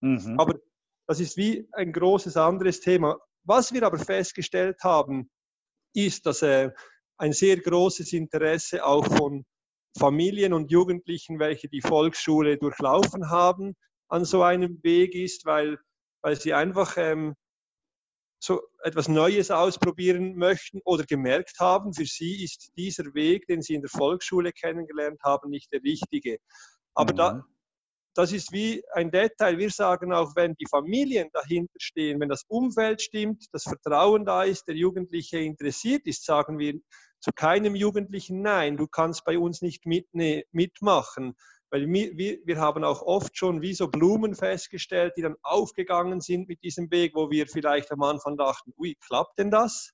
Mhm. 0.00 0.40
Aber 0.40 0.54
das 1.06 1.20
ist 1.20 1.36
wie 1.36 1.68
ein 1.72 1.92
großes 1.92 2.38
anderes 2.38 2.80
Thema. 2.80 3.18
Was 3.48 3.72
wir 3.72 3.82
aber 3.82 3.98
festgestellt 3.98 4.84
haben, 4.84 5.30
ist, 5.94 6.26
dass 6.26 6.42
äh, 6.42 6.70
ein 7.16 7.32
sehr 7.32 7.56
großes 7.56 8.12
Interesse 8.12 8.84
auch 8.84 9.06
von 9.06 9.46
Familien 9.98 10.52
und 10.52 10.70
Jugendlichen, 10.70 11.38
welche 11.38 11.66
die 11.66 11.80
Volksschule 11.80 12.58
durchlaufen 12.58 13.30
haben, 13.30 13.74
an 14.08 14.26
so 14.26 14.42
einem 14.42 14.82
Weg 14.82 15.14
ist, 15.14 15.46
weil, 15.46 15.78
weil 16.20 16.38
sie 16.38 16.52
einfach 16.52 16.98
ähm, 16.98 17.36
so 18.38 18.60
etwas 18.82 19.08
Neues 19.08 19.50
ausprobieren 19.50 20.36
möchten 20.36 20.82
oder 20.84 21.04
gemerkt 21.04 21.58
haben, 21.58 21.94
für 21.94 22.04
sie 22.04 22.44
ist 22.44 22.70
dieser 22.76 23.14
Weg, 23.14 23.46
den 23.46 23.62
sie 23.62 23.74
in 23.74 23.80
der 23.80 23.90
Volksschule 23.90 24.52
kennengelernt 24.52 25.22
haben, 25.24 25.48
nicht 25.48 25.72
der 25.72 25.82
richtige. 25.82 26.36
Aber 26.92 27.14
mhm. 27.14 27.16
da, 27.16 27.44
das 28.18 28.32
ist 28.32 28.50
wie 28.50 28.82
ein 28.94 29.12
Detail. 29.12 29.58
Wir 29.58 29.70
sagen 29.70 30.12
auch, 30.12 30.34
wenn 30.34 30.54
die 30.54 30.66
Familien 30.68 31.28
dahinter 31.32 31.78
stehen, 31.78 32.18
wenn 32.18 32.28
das 32.28 32.42
Umfeld 32.48 33.00
stimmt, 33.00 33.46
das 33.52 33.62
Vertrauen 33.62 34.24
da 34.24 34.42
ist, 34.42 34.66
der 34.66 34.74
Jugendliche 34.74 35.38
interessiert 35.38 36.04
ist, 36.04 36.24
sagen 36.24 36.58
wir 36.58 36.74
zu 37.20 37.30
keinem 37.32 37.76
Jugendlichen 37.76 38.42
Nein, 38.42 38.76
du 38.76 38.88
kannst 38.88 39.24
bei 39.24 39.38
uns 39.38 39.62
nicht 39.62 39.86
mit, 39.86 40.08
nee, 40.10 40.44
mitmachen. 40.50 41.36
Weil 41.70 41.86
wir, 41.86 42.38
wir 42.44 42.58
haben 42.58 42.82
auch 42.82 43.02
oft 43.02 43.38
schon 43.38 43.62
wie 43.62 43.72
so 43.74 43.86
Blumen 43.86 44.34
festgestellt, 44.34 45.12
die 45.16 45.22
dann 45.22 45.36
aufgegangen 45.42 46.20
sind 46.20 46.48
mit 46.48 46.60
diesem 46.64 46.90
Weg, 46.90 47.12
wo 47.14 47.30
wir 47.30 47.46
vielleicht 47.46 47.92
am 47.92 48.02
Anfang 48.02 48.36
dachten, 48.36 48.72
ui, 48.78 48.96
klappt 49.06 49.38
denn 49.38 49.52
das? 49.52 49.92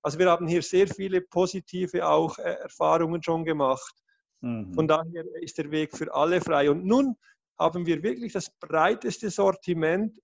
Also 0.00 0.20
wir 0.20 0.30
haben 0.30 0.46
hier 0.46 0.62
sehr 0.62 0.86
viele 0.86 1.22
positive 1.22 2.06
auch 2.06 2.38
äh, 2.38 2.42
Erfahrungen 2.52 3.20
schon 3.20 3.44
gemacht. 3.44 3.96
Mhm. 4.42 4.74
Von 4.74 4.86
daher 4.86 5.24
ist 5.40 5.58
der 5.58 5.72
Weg 5.72 5.96
für 5.96 6.14
alle 6.14 6.40
frei. 6.40 6.70
Und 6.70 6.84
nun 6.84 7.16
haben 7.58 7.86
wir 7.86 8.02
wirklich 8.02 8.32
das 8.32 8.50
breiteste 8.58 9.30
Sortiment, 9.30 10.18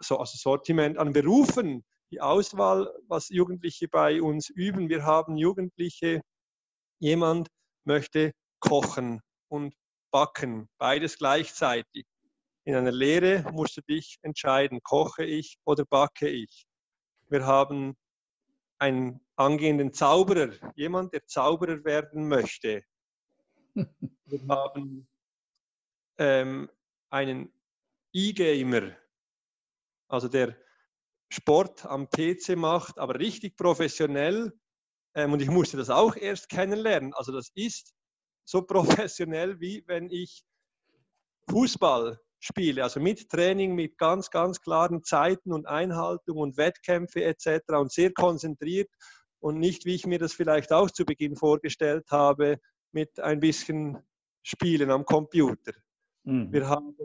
so, 0.00 0.18
also 0.18 0.36
Sortiment 0.36 0.98
an 0.98 1.12
Berufen, 1.12 1.84
die 2.10 2.20
Auswahl, 2.20 2.92
was 3.06 3.28
Jugendliche 3.28 3.88
bei 3.88 4.20
uns 4.20 4.48
üben. 4.48 4.88
Wir 4.88 5.04
haben 5.04 5.36
Jugendliche, 5.36 6.22
jemand 6.98 7.48
möchte 7.84 8.32
kochen 8.60 9.20
und 9.48 9.74
backen, 10.10 10.68
beides 10.78 11.18
gleichzeitig. 11.18 12.04
In 12.64 12.74
einer 12.74 12.92
Lehre 12.92 13.50
musst 13.52 13.76
du 13.76 13.80
dich 13.82 14.18
entscheiden, 14.22 14.80
koche 14.82 15.24
ich 15.24 15.56
oder 15.64 15.84
backe 15.84 16.28
ich. 16.28 16.66
Wir 17.28 17.46
haben 17.46 17.96
einen 18.78 19.20
angehenden 19.36 19.92
Zauberer, 19.92 20.52
jemand, 20.74 21.12
der 21.12 21.24
Zauberer 21.26 21.84
werden 21.84 22.28
möchte. 22.28 22.82
Wir 24.24 24.40
haben 24.48 25.08
ähm, 26.20 26.70
einen 27.08 27.52
E-Gamer, 28.12 28.94
also 30.08 30.28
der 30.28 30.54
Sport 31.32 31.86
am 31.86 32.08
PC 32.10 32.56
macht, 32.56 32.98
aber 32.98 33.18
richtig 33.18 33.56
professionell. 33.56 34.52
Ähm, 35.14 35.32
und 35.32 35.40
ich 35.40 35.48
musste 35.48 35.76
das 35.76 35.90
auch 35.90 36.14
erst 36.14 36.48
kennenlernen. 36.48 37.14
Also 37.14 37.32
das 37.32 37.50
ist 37.54 37.94
so 38.44 38.62
professionell, 38.66 39.58
wie 39.60 39.82
wenn 39.86 40.10
ich 40.10 40.44
Fußball 41.48 42.20
spiele, 42.38 42.82
also 42.82 43.00
mit 43.00 43.28
Training, 43.28 43.74
mit 43.74 43.98
ganz, 43.98 44.30
ganz 44.30 44.60
klaren 44.60 45.02
Zeiten 45.02 45.52
und 45.52 45.66
Einhaltung 45.66 46.38
und 46.38 46.56
Wettkämpfe 46.56 47.24
etc. 47.24 47.60
und 47.78 47.92
sehr 47.92 48.12
konzentriert 48.12 48.90
und 49.40 49.58
nicht, 49.58 49.84
wie 49.84 49.94
ich 49.94 50.06
mir 50.06 50.18
das 50.18 50.32
vielleicht 50.32 50.72
auch 50.72 50.90
zu 50.90 51.04
Beginn 51.04 51.36
vorgestellt 51.36 52.10
habe, 52.10 52.58
mit 52.92 53.18
ein 53.20 53.40
bisschen 53.40 53.98
Spielen 54.42 54.90
am 54.90 55.04
Computer. 55.04 55.72
Mhm. 56.30 56.52
Wir 56.52 56.68
haben 56.68 56.96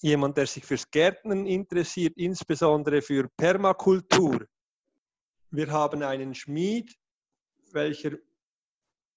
jemand, 0.00 0.36
der 0.36 0.46
sich 0.46 0.64
fürs 0.64 0.90
Gärtnern 0.90 1.46
interessiert, 1.46 2.14
insbesondere 2.16 3.00
für 3.00 3.28
Permakultur. 3.36 4.46
Wir 5.50 5.70
haben 5.70 6.02
einen 6.02 6.34
Schmied, 6.34 6.94
welcher 7.72 8.16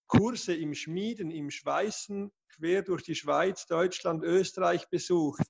Kurse 0.08 0.53
im 0.53 0.75
Schmieden, 0.75 1.31
im 1.31 1.50
Schweißen 1.50 2.31
quer 2.50 2.84
durch 2.84 3.03
die 3.03 3.15
Schweiz, 3.15 3.65
Deutschland, 3.65 4.24
Österreich 4.24 4.88
besucht, 4.89 5.41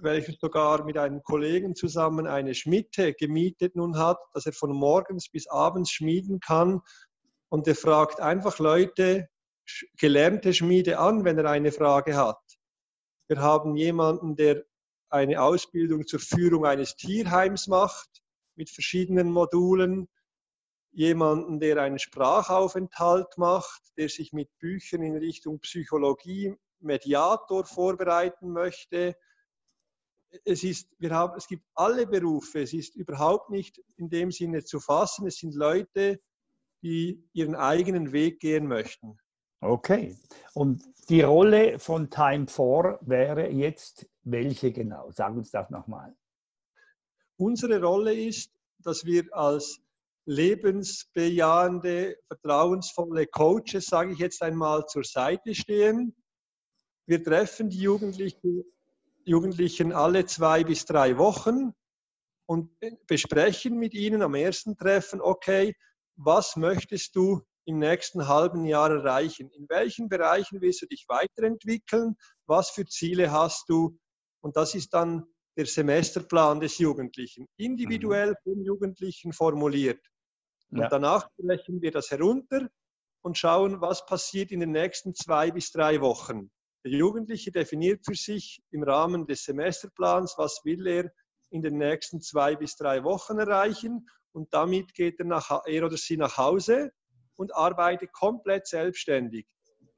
welcher 0.00 0.32
sogar 0.40 0.84
mit 0.84 0.96
einem 0.96 1.22
Kollegen 1.22 1.74
zusammen 1.74 2.26
eine 2.26 2.54
Schmiede 2.54 3.12
gemietet 3.14 3.76
nun 3.76 3.98
hat, 3.98 4.18
dass 4.32 4.46
er 4.46 4.52
von 4.52 4.72
morgens 4.72 5.28
bis 5.28 5.48
abends 5.48 5.90
schmieden 5.90 6.40
kann. 6.40 6.80
Und 7.50 7.66
er 7.66 7.74
fragt 7.74 8.20
einfach 8.20 8.58
Leute, 8.58 9.28
gelernte 9.96 10.54
Schmiede 10.54 10.98
an, 10.98 11.24
wenn 11.24 11.38
er 11.38 11.50
eine 11.50 11.72
Frage 11.72 12.16
hat. 12.16 12.40
Wir 13.28 13.40
haben 13.40 13.76
jemanden, 13.76 14.36
der 14.36 14.64
eine 15.10 15.42
Ausbildung 15.42 16.06
zur 16.06 16.20
Führung 16.20 16.66
eines 16.66 16.96
Tierheims 16.96 17.66
macht 17.66 18.22
mit 18.54 18.70
verschiedenen 18.70 19.30
Modulen 19.30 20.08
jemanden, 20.90 21.60
der 21.60 21.80
einen 21.80 21.98
Sprachaufenthalt 21.98 23.36
macht, 23.36 23.82
der 23.96 24.08
sich 24.08 24.32
mit 24.32 24.48
Büchern 24.58 25.02
in 25.02 25.16
Richtung 25.16 25.60
Psychologie, 25.60 26.54
Mediator 26.80 27.64
vorbereiten 27.64 28.50
möchte. 28.50 29.16
Es, 30.44 30.64
ist, 30.64 30.90
wir 30.98 31.10
haben, 31.10 31.36
es 31.36 31.46
gibt 31.46 31.64
alle 31.74 32.06
Berufe, 32.06 32.60
es 32.60 32.72
ist 32.72 32.96
überhaupt 32.96 33.50
nicht 33.50 33.80
in 33.96 34.10
dem 34.10 34.30
Sinne 34.30 34.64
zu 34.64 34.80
fassen, 34.80 35.26
es 35.26 35.36
sind 35.36 35.54
Leute, 35.54 36.20
die 36.82 37.24
ihren 37.32 37.54
eigenen 37.54 38.12
Weg 38.12 38.40
gehen 38.40 38.66
möchten. 38.66 39.18
Okay, 39.60 40.16
und 40.54 40.82
die 41.08 41.22
Rolle 41.22 41.78
von 41.78 42.10
Time 42.10 42.46
4 42.46 42.98
wäre 43.02 43.48
jetzt 43.48 44.06
welche 44.22 44.72
genau? 44.72 45.10
Sag 45.10 45.34
uns 45.34 45.50
das 45.50 45.68
nochmal. 45.70 46.14
Unsere 47.36 47.82
Rolle 47.82 48.14
ist, 48.14 48.52
dass 48.78 49.04
wir 49.04 49.24
als 49.34 49.80
lebensbejahende, 50.26 52.18
vertrauensvolle 52.26 53.26
Coaches, 53.26 53.86
sage 53.86 54.12
ich 54.12 54.18
jetzt 54.18 54.42
einmal, 54.42 54.84
zur 54.86 55.02
Seite 55.02 55.54
stehen. 55.54 56.14
Wir 57.06 57.24
treffen 57.24 57.70
die 57.70 57.80
Jugendlichen, 57.80 58.64
Jugendlichen 59.24 59.92
alle 59.92 60.26
zwei 60.26 60.62
bis 60.62 60.84
drei 60.84 61.16
Wochen 61.16 61.72
und 62.46 62.70
besprechen 63.06 63.78
mit 63.78 63.94
ihnen 63.94 64.22
am 64.22 64.34
ersten 64.34 64.76
Treffen, 64.76 65.20
okay, 65.20 65.74
was 66.16 66.56
möchtest 66.56 67.16
du 67.16 67.42
im 67.68 67.78
nächsten 67.78 68.26
halben 68.26 68.64
Jahr 68.64 68.90
erreichen? 68.90 69.50
In 69.50 69.68
welchen 69.68 70.08
Bereichen 70.08 70.62
willst 70.62 70.80
du 70.80 70.86
dich 70.86 71.04
weiterentwickeln? 71.06 72.16
Was 72.46 72.70
für 72.70 72.86
Ziele 72.86 73.30
hast 73.30 73.68
du? 73.68 73.98
Und 74.40 74.56
das 74.56 74.74
ist 74.74 74.94
dann 74.94 75.24
der 75.58 75.66
Semesterplan 75.66 76.60
des 76.60 76.78
Jugendlichen, 76.78 77.46
individuell 77.58 78.30
mhm. 78.30 78.36
vom 78.42 78.62
Jugendlichen 78.64 79.32
formuliert. 79.34 80.00
Und 80.70 80.78
ja. 80.78 80.88
danach 80.88 81.28
brechen 81.36 81.82
wir 81.82 81.90
das 81.90 82.10
herunter 82.10 82.68
und 83.22 83.36
schauen, 83.36 83.82
was 83.82 84.06
passiert 84.06 84.50
in 84.50 84.60
den 84.60 84.72
nächsten 84.72 85.14
zwei 85.14 85.50
bis 85.50 85.70
drei 85.70 86.00
Wochen. 86.00 86.50
Der 86.86 86.92
Jugendliche 86.92 87.52
definiert 87.52 88.00
für 88.06 88.14
sich 88.14 88.62
im 88.70 88.82
Rahmen 88.82 89.26
des 89.26 89.44
Semesterplans, 89.44 90.36
was 90.38 90.60
will 90.64 90.86
er 90.86 91.10
in 91.50 91.60
den 91.60 91.76
nächsten 91.76 92.22
zwei 92.22 92.56
bis 92.56 92.76
drei 92.76 93.04
Wochen 93.04 93.38
erreichen 93.38 94.08
und 94.32 94.54
damit 94.54 94.94
geht 94.94 95.18
er, 95.18 95.26
nach, 95.26 95.50
er 95.66 95.84
oder 95.84 95.96
sie 95.96 96.16
nach 96.16 96.38
Hause 96.38 96.92
und 97.38 97.54
arbeitet 97.54 98.12
komplett 98.12 98.66
selbstständig. 98.66 99.46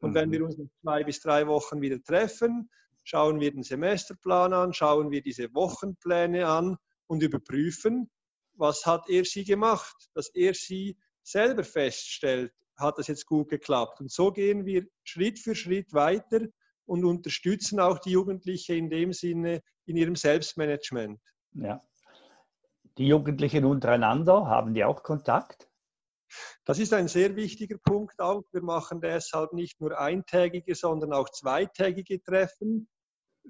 Und 0.01 0.11
mhm. 0.11 0.15
wenn 0.15 0.33
wir 0.33 0.45
uns 0.45 0.59
in 0.59 0.71
zwei 0.83 1.03
bis 1.05 1.21
drei 1.21 1.47
Wochen 1.47 1.81
wieder 1.81 2.03
treffen, 2.03 2.71
schauen 3.03 3.41
wir 3.41 3.51
den 3.51 3.63
Semesterplan 3.63 4.53
an, 4.53 4.73
schauen 4.73 5.11
wir 5.11 5.23
diese 5.23 5.53
Wochenpläne 5.55 6.47
an 6.47 6.77
und 7.07 7.23
überprüfen, 7.23 8.11
was 8.55 8.85
hat 8.85 9.09
er 9.09 9.25
sie 9.25 9.45
gemacht, 9.45 9.97
dass 10.15 10.29
er 10.35 10.55
sie 10.55 10.99
selber 11.23 11.65
feststellt, 11.65 12.53
hat 12.77 12.99
das 12.99 13.07
jetzt 13.07 13.27
gut 13.27 13.49
geklappt. 13.49 14.01
Und 14.01 14.11
so 14.11 14.33
gehen 14.33 14.67
wir 14.67 14.87
Schritt 15.03 15.39
für 15.39 15.55
Schritt 15.55 15.93
weiter 15.93 16.41
und 16.85 17.05
unterstützen 17.05 17.81
auch 17.81 17.99
die 17.99 18.11
Jugendlichen 18.11 18.77
in 18.77 18.91
dem 18.91 19.13
Sinne 19.13 19.63
in 19.87 19.97
ihrem 19.97 20.17
Selbstmanagement. 20.17 21.21
Ja. 21.53 21.81
Die 22.99 23.07
Jugendlichen 23.07 23.65
untereinander, 23.65 24.47
haben 24.47 24.75
die 24.75 24.85
auch 24.85 25.03
Kontakt? 25.03 25.70
Das 26.65 26.79
ist 26.79 26.93
ein 26.93 27.09
sehr 27.09 27.37
wichtiger 27.37 27.79
Punkt 27.79 28.21
auch. 28.21 28.45
Wir 28.53 28.63
machen 28.63 29.01
deshalb 29.01 29.53
nicht 29.53 29.81
nur 29.81 29.99
eintägige, 29.99 30.75
sondern 30.75 31.13
auch 31.13 31.29
zweitägige 31.31 32.23
Treffen. 32.23 32.89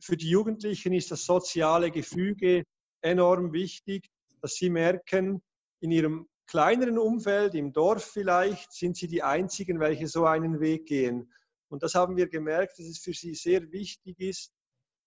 Für 0.00 0.17
die 0.17 0.31
Jugendlichen 0.31 0.93
ist 0.93 1.11
das 1.11 1.25
soziale 1.25 1.90
Gefüge 1.90 2.64
enorm 3.02 3.52
wichtig 3.52 4.09
dass 4.40 4.55
sie 4.55 4.71
merken, 4.71 5.43
in 5.81 5.90
ihrem 5.90 6.29
kleineren 6.47 6.99
Umfeld, 6.99 7.55
im 7.55 7.73
Dorf 7.73 8.05
vielleicht, 8.05 8.73
sind 8.73 8.97
sie 8.97 9.07
die 9.07 9.23
Einzigen, 9.23 9.81
welche 9.81 10.09
so 10.09 10.25
einen 10.25 10.61
Weg 10.61 10.87
gehen. 10.87 11.33
Und 11.69 11.83
das 11.83 11.95
haben 11.95 12.17
wir 12.17 12.29
gemerkt, 12.29 12.79
dass 12.79 12.87
es 12.87 12.99
für 12.99 13.12
sie 13.12 13.35
sehr 13.35 13.71
wichtig 13.71 14.19
ist, 14.19 14.52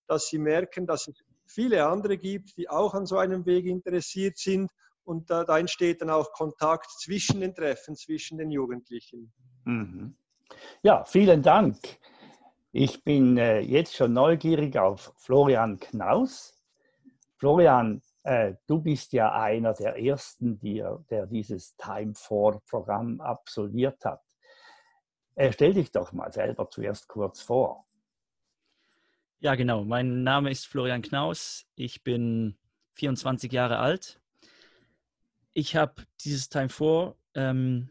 dass 0.07 0.27
sie 0.27 0.38
merken, 0.38 0.88
dass 0.88 1.07
es 1.07 1.15
viele 1.45 1.86
andere 1.86 2.17
gibt, 2.17 2.55
die 2.57 2.69
auch 2.69 2.93
an 2.93 3.05
so 3.05 3.17
einem 3.17 3.45
Weg 3.45 3.65
interessiert 3.65 4.38
sind. 4.38 4.72
Und 5.03 5.29
da, 5.29 5.43
da 5.43 5.57
entsteht 5.60 6.01
dann 6.01 6.10
auch 6.10 6.31
Kontakt 6.31 6.89
zwischen 6.91 7.41
den 7.41 7.53
Treffen, 7.53 7.95
zwischen 7.95 8.38
den 8.38 8.51
Jugendlichen. 8.51 9.33
Mhm. 9.65 10.15
Ja, 10.81 11.03
vielen 11.03 11.41
Dank. 11.41 11.77
Ich 12.72 13.03
bin 13.03 13.38
äh, 13.38 13.60
jetzt 13.60 13.95
schon 13.95 14.13
neugierig 14.13 14.77
auf 14.77 15.13
Florian 15.17 15.79
Knaus. 15.79 16.60
Florian, 17.38 18.01
äh, 18.24 18.55
du 18.67 18.81
bist 18.81 19.13
ja 19.13 19.31
einer 19.33 19.74
der 19.74 20.01
ersten, 20.01 20.57
die, 20.60 20.83
der 21.10 21.27
dieses 21.27 21.75
Time 21.75 22.13
for 22.15 22.62
Programm 22.65 23.19
absolviert 23.22 24.03
hat. 24.05 24.22
Äh, 25.36 25.51
stell 25.51 25.74
dich 25.74 25.91
doch 25.91 26.13
mal 26.13 26.31
selber 26.31 26.69
zuerst 26.69 27.07
kurz 27.07 27.41
vor. 27.41 27.86
Ja, 29.39 29.55
genau. 29.55 29.83
Mein 29.83 30.24
Name 30.24 30.51
ist 30.51 30.65
Florian 30.67 31.01
Knaus. 31.01 31.65
Ich 31.75 32.03
bin 32.03 32.57
24 32.93 33.51
Jahre 33.51 33.79
alt. 33.79 34.23
Ich 35.53 35.75
habe 35.75 36.03
dieses 36.24 36.50
Time 36.50 36.69
for 36.69 37.17
ähm, 37.36 37.89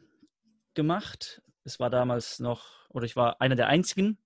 gemacht. 0.75 1.43
Es 1.65 1.79
war 1.79 1.91
damals 1.91 2.41
noch, 2.41 2.89
oder 2.89 3.07
ich 3.07 3.15
war 3.15 3.41
einer 3.41 3.55
der 3.55 3.69
einzigen. 3.69 4.19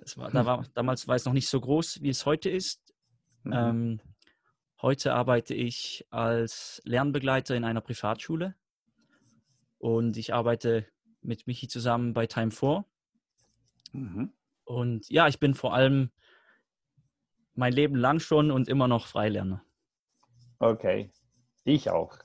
Das 0.00 0.16
war, 0.16 0.28
hm. 0.28 0.34
da 0.34 0.46
war, 0.46 0.64
damals 0.74 1.06
war 1.06 1.16
es 1.16 1.24
noch 1.24 1.32
nicht 1.32 1.48
so 1.48 1.60
groß, 1.60 2.02
wie 2.02 2.08
es 2.08 2.26
heute 2.26 2.50
ist. 2.50 2.94
Mhm. 3.44 3.52
Ähm, 3.52 4.00
heute 4.80 5.14
arbeite 5.14 5.54
ich 5.54 6.06
als 6.10 6.80
Lernbegleiter 6.84 7.54
in 7.54 7.64
einer 7.64 7.80
Privatschule 7.80 8.54
und 9.78 10.16
ich 10.16 10.32
arbeite 10.32 10.86
mit 11.20 11.46
Michi 11.46 11.68
zusammen 11.68 12.14
bei 12.14 12.26
Time 12.26 12.50
4. 12.50 12.84
Mhm. 13.92 14.32
Und 14.64 15.08
ja, 15.10 15.28
ich 15.28 15.38
bin 15.38 15.54
vor 15.54 15.74
allem 15.74 16.10
mein 17.54 17.72
Leben 17.72 17.96
lang 17.96 18.20
schon 18.20 18.50
und 18.50 18.68
immer 18.68 18.88
noch 18.88 19.06
Freilerner. 19.06 19.64
Okay, 20.58 21.12
ich 21.64 21.90
auch. 21.90 22.18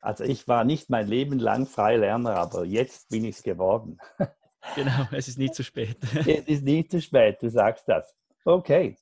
Also 0.00 0.24
ich 0.24 0.48
war 0.48 0.64
nicht 0.64 0.90
mein 0.90 1.06
Leben 1.06 1.38
lang 1.38 1.66
Freilerner, 1.66 2.36
aber 2.36 2.64
jetzt 2.64 3.08
bin 3.10 3.24
ich 3.24 3.36
es 3.36 3.42
geworden. 3.42 3.98
Genau, 4.74 5.08
es 5.12 5.26
ist 5.26 5.38
nie 5.38 5.50
zu 5.50 5.64
spät. 5.64 5.96
es 6.14 6.46
ist 6.46 6.64
nie 6.64 6.86
zu 6.86 7.00
spät, 7.00 7.40
du 7.40 7.48
sagst 7.48 7.88
das. 7.88 8.14
Okay. 8.44 8.94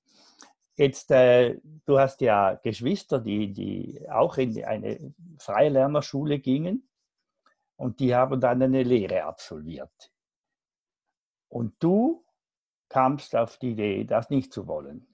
Jetzt, 0.77 1.11
äh, 1.11 1.59
du 1.85 1.99
hast 1.99 2.21
ja 2.21 2.55
Geschwister, 2.55 3.19
die, 3.19 3.53
die 3.53 4.09
auch 4.09 4.39
in 4.39 4.65
eine 4.65 5.13
Freilernerschule 5.39 6.39
gingen 6.39 6.89
und 7.75 7.99
die 7.99 8.15
haben 8.15 8.41
dann 8.41 8.63
eine 8.63 8.85
Lehre 8.85 9.25
absolviert. 9.25 10.13
Und 11.49 11.75
du 11.83 12.25
kamst 12.89 13.35
auf 13.35 13.57
die 13.59 13.73
Idee, 13.73 14.05
das 14.05 14.31
nicht 14.31 14.53
zu 14.53 14.67
wollen. 14.69 15.09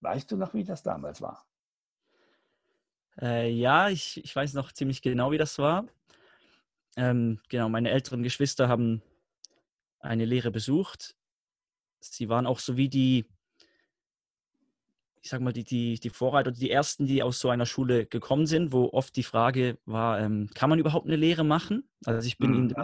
Weißt 0.00 0.30
du 0.30 0.36
noch, 0.36 0.54
wie 0.54 0.64
das 0.64 0.82
damals 0.82 1.20
war? 1.20 1.44
Äh, 3.22 3.50
ja, 3.50 3.88
ich, 3.88 4.22
ich 4.24 4.34
weiß 4.34 4.52
noch 4.54 4.72
ziemlich 4.72 5.00
genau, 5.00 5.30
wie 5.30 5.38
das 5.38 5.58
war. 5.58 5.86
Ähm, 6.96 7.40
genau, 7.48 7.68
meine 7.68 7.90
älteren 7.90 8.22
Geschwister 8.22 8.68
haben 8.68 9.00
eine 10.00 10.24
Lehre 10.24 10.50
besucht. 10.50 11.14
Sie 12.00 12.28
waren 12.28 12.46
auch 12.46 12.58
so 12.58 12.76
wie 12.76 12.88
die, 12.88 13.24
ich 15.20 15.30
sag 15.30 15.40
mal, 15.40 15.52
die, 15.52 15.62
die, 15.62 16.00
die 16.00 16.10
Vorreiter, 16.10 16.50
die 16.50 16.70
ersten, 16.70 17.06
die 17.06 17.22
aus 17.22 17.38
so 17.38 17.48
einer 17.48 17.64
Schule 17.64 18.06
gekommen 18.06 18.46
sind, 18.46 18.72
wo 18.72 18.90
oft 18.92 19.14
die 19.14 19.22
Frage 19.22 19.78
war, 19.86 20.20
ähm, 20.20 20.50
kann 20.54 20.68
man 20.68 20.80
überhaupt 20.80 21.06
eine 21.06 21.16
Lehre 21.16 21.44
machen? 21.44 21.88
Also 22.04 22.26
ich 22.26 22.38
bin 22.38 22.50
mhm. 22.50 22.56
ihnen 22.56 22.74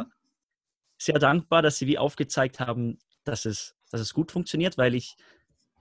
sehr 0.98 1.18
dankbar, 1.18 1.62
dass 1.62 1.78
sie 1.78 1.88
wie 1.88 1.98
aufgezeigt 1.98 2.60
haben, 2.60 3.00
dass 3.24 3.44
es, 3.44 3.76
dass 3.90 4.00
es 4.00 4.14
gut 4.14 4.30
funktioniert, 4.30 4.78
weil 4.78 4.94
ich 4.94 5.16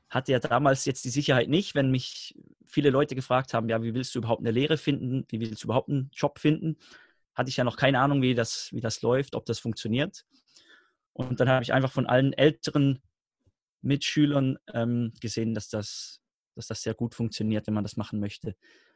hatte 0.10 0.32
ja 0.32 0.40
damals 0.40 0.86
jetzt 0.86 1.06
die 1.06 1.10
Sicherheit 1.10 1.50
nicht, 1.50 1.76
wenn 1.76 1.92
mich 1.92 2.36
viele 2.66 2.90
Leute 2.90 3.16
gefragt 3.16 3.54
haben, 3.54 3.70
ja, 3.70 3.82
wie 3.84 3.94
willst 3.94 4.16
du 4.16 4.20
überhaupt 4.20 4.42
eine 4.42 4.52
Lehre 4.52 4.78
finden, 4.78 5.26
wie 5.30 5.40
willst 5.40 5.64
du 5.64 5.68
überhaupt 5.68 5.90
einen 5.90 6.10
Job 6.14 6.40
finden, 6.40 6.78
hatte 7.34 7.50
ich 7.50 7.58
ja 7.58 7.64
noch 7.64 7.78
keine 7.78 8.00
Ahnung, 8.00 8.22
wie 8.22 8.36
das, 8.36 8.70
wie 8.72 8.82
das 8.82 9.02
läuft, 9.02 9.36
ob 9.36 9.46
das 9.46 9.60
funktioniert. 9.60 10.26
Und 11.14 11.40
dann 11.40 11.50
habe 11.50 11.64
ich 11.64 11.74
einfach 11.74 11.92
von 11.92 12.08
allen 12.08 12.34
älteren 12.34 13.02
Mitschülern 13.82 14.58
ähm, 14.74 15.14
gesehen, 15.22 15.54
dass 15.54 15.70
das, 15.70 16.22
dass 16.56 16.68
das 16.68 16.82
sehr 16.82 16.94
gut 16.94 17.16
funktioniert, 17.16 17.68
wenn 17.68 17.74
man 17.74 17.84
das 17.84 17.98
machen 17.98 18.20
möchte. 18.20 18.56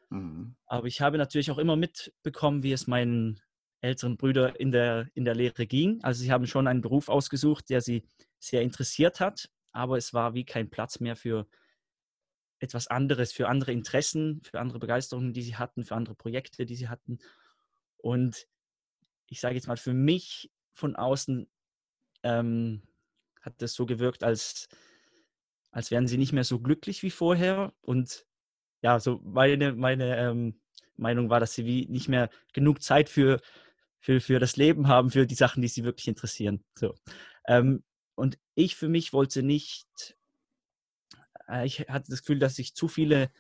Mhm. 0.10 0.56
Aber 0.66 0.88
ich 0.88 1.02
habe 1.02 1.18
natürlich 1.18 1.52
auch 1.52 1.58
immer 1.58 1.76
mitbekommen, 1.76 2.64
wie 2.64 2.74
es 2.74 2.88
meinen 2.88 3.42
älteren 3.82 4.18
Brüdern 4.18 4.56
in 4.56 4.72
der, 4.72 5.08
in 5.14 5.26
der 5.26 5.36
Lehre 5.36 5.66
ging. 5.66 6.04
Also 6.04 6.22
sie 6.22 6.32
haben 6.32 6.48
schon 6.48 6.68
einen 6.68 6.82
Beruf 6.82 7.10
ausgesucht, 7.10 7.70
der 7.70 7.82
sie 7.82 8.04
sehr 8.40 8.62
interessiert 8.62 9.20
hat, 9.20 9.50
aber 9.72 9.98
es 9.98 10.14
war 10.14 10.34
wie 10.34 10.46
kein 10.46 10.70
Platz 10.70 11.00
mehr 11.00 11.16
für 11.16 11.48
etwas 12.60 12.88
anderes, 12.88 13.34
für 13.34 13.48
andere 13.48 13.72
Interessen, 13.72 14.42
für 14.44 14.60
andere 14.60 14.80
Begeisterungen, 14.80 15.34
die 15.34 15.42
sie 15.42 15.56
hatten, 15.56 15.84
für 15.84 15.96
andere 15.96 16.16
Projekte, 16.16 16.66
die 16.66 16.76
sie 16.76 16.90
hatten. 16.90 17.20
Und 17.98 18.48
ich 19.28 19.40
sage 19.40 19.56
jetzt 19.56 19.68
mal, 19.68 19.78
für 19.78 19.94
mich 19.94 20.52
von 20.74 20.96
außen 20.96 21.50
ähm, 22.24 22.84
hat 23.42 23.62
das 23.62 23.74
so 23.74 23.86
gewirkt, 23.86 24.24
als, 24.24 24.70
als 25.72 25.90
wären 25.90 26.08
sie 26.08 26.18
nicht 26.18 26.34
mehr 26.34 26.44
so 26.44 26.60
glücklich 26.60 27.02
wie 27.02 27.10
vorher. 27.10 27.74
Und 27.82 28.28
ja, 28.82 29.00
so 29.00 29.20
meine, 29.24 29.74
meine 29.74 30.18
ähm, 30.18 30.62
Meinung 30.98 31.30
war, 31.30 31.40
dass 31.40 31.54
sie 31.54 31.66
wie 31.66 31.88
nicht 31.88 32.10
mehr 32.10 32.30
genug 32.54 32.84
Zeit 32.84 33.10
für, 33.10 33.42
für, 34.00 34.22
für 34.22 34.40
das 34.40 34.56
Leben 34.56 34.88
haben, 34.88 35.10
für 35.10 35.26
die 35.26 35.36
Sachen, 35.36 35.62
die 35.62 35.68
sie 35.68 35.84
wirklich 35.84 36.08
interessieren. 36.08 36.64
So. 36.76 36.94
Ähm, 37.48 37.84
und 38.16 38.38
ich 38.56 38.76
für 38.76 38.90
mich 38.90 39.14
wollte 39.14 39.44
nicht, 39.44 40.18
äh, 41.48 41.66
ich 41.66 41.82
hatte 41.82 42.10
das 42.10 42.22
Gefühl, 42.22 42.40
dass 42.40 42.60
ich 42.60 42.76
zu 42.76 42.88
viele 42.88 43.32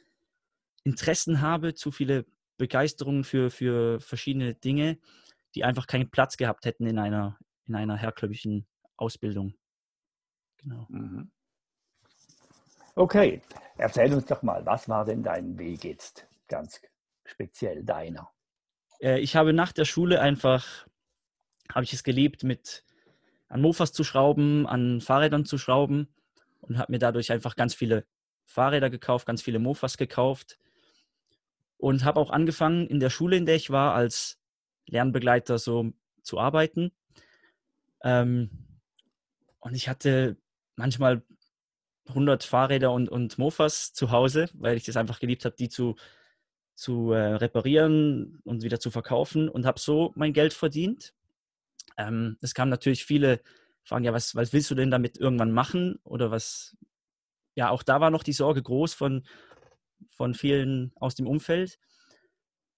Interessen 0.83 1.41
habe, 1.41 1.73
zu 1.73 1.91
viele 1.91 2.25
Begeisterungen 2.57 3.23
für, 3.23 3.49
für 3.49 3.99
verschiedene 3.99 4.55
Dinge, 4.55 4.99
die 5.55 5.63
einfach 5.63 5.87
keinen 5.87 6.09
Platz 6.09 6.37
gehabt 6.37 6.65
hätten 6.65 6.85
in 6.85 6.99
einer, 6.99 7.37
in 7.67 7.75
einer 7.75 7.97
herkömmlichen 7.97 8.67
Ausbildung. 8.97 9.55
Genau. 10.57 10.85
Mhm. 10.89 11.31
Okay, 12.95 13.41
erzähl 13.77 14.13
uns 14.13 14.25
doch 14.25 14.43
mal, 14.43 14.65
was 14.65 14.89
war 14.89 15.05
denn 15.05 15.23
dein 15.23 15.57
Weg 15.57 15.83
jetzt 15.83 16.27
ganz 16.47 16.81
speziell 17.25 17.83
deiner? 17.83 18.29
Äh, 18.99 19.19
ich 19.19 19.35
habe 19.35 19.53
nach 19.53 19.71
der 19.71 19.85
Schule 19.85 20.21
einfach, 20.21 20.87
habe 21.73 21.83
ich 21.83 21.93
es 21.93 22.03
geliebt, 22.03 22.43
mit 22.43 22.83
an 23.51 23.61
Mofas 23.61 23.91
zu 23.91 24.05
schrauben, 24.05 24.65
an 24.65 25.01
Fahrrädern 25.01 25.43
zu 25.43 25.57
schrauben 25.57 26.07
und 26.61 26.77
habe 26.77 26.93
mir 26.93 26.99
dadurch 26.99 27.31
einfach 27.31 27.57
ganz 27.57 27.75
viele 27.75 28.05
Fahrräder 28.45 28.89
gekauft, 28.89 29.25
ganz 29.25 29.41
viele 29.41 29.59
Mofas 29.59 29.97
gekauft 29.97 30.57
und 31.77 32.05
habe 32.05 32.19
auch 32.19 32.29
angefangen 32.29 32.87
in 32.87 33.01
der 33.01 33.09
Schule, 33.09 33.35
in 33.35 33.45
der 33.45 33.55
ich 33.55 33.69
war, 33.69 33.93
als 33.93 34.39
Lernbegleiter 34.87 35.59
so 35.59 35.91
zu 36.21 36.39
arbeiten. 36.39 36.91
Ähm, 38.03 38.49
und 39.59 39.75
ich 39.75 39.89
hatte 39.89 40.37
manchmal 40.77 41.21
100 42.07 42.45
Fahrräder 42.45 42.93
und, 42.93 43.09
und 43.09 43.37
Mofas 43.37 43.91
zu 43.91 44.11
Hause, 44.11 44.49
weil 44.53 44.77
ich 44.77 44.85
das 44.85 44.95
einfach 44.95 45.19
geliebt 45.19 45.43
habe, 45.43 45.55
die 45.57 45.67
zu, 45.67 45.97
zu 46.73 47.11
äh, 47.11 47.33
reparieren 47.33 48.39
und 48.45 48.63
wieder 48.63 48.79
zu 48.79 48.91
verkaufen 48.91 49.49
und 49.49 49.65
habe 49.65 49.79
so 49.79 50.13
mein 50.15 50.31
Geld 50.31 50.53
verdient. 50.53 51.13
Ähm, 52.01 52.37
es 52.41 52.53
kamen 52.53 52.71
natürlich 52.71 53.05
viele 53.05 53.41
Fragen, 53.83 54.05
ja, 54.05 54.13
was, 54.13 54.35
was 54.35 54.53
willst 54.53 54.71
du 54.71 54.75
denn 54.75 54.91
damit 54.91 55.17
irgendwann 55.17 55.51
machen? 55.51 55.99
Oder 56.03 56.31
was, 56.31 56.75
ja, 57.55 57.69
auch 57.69 57.83
da 57.83 58.01
war 58.01 58.09
noch 58.09 58.23
die 58.23 58.33
Sorge 58.33 58.61
groß 58.61 58.93
von, 58.93 59.25
von 60.09 60.33
vielen 60.33 60.93
aus 60.95 61.15
dem 61.15 61.27
Umfeld. 61.27 61.77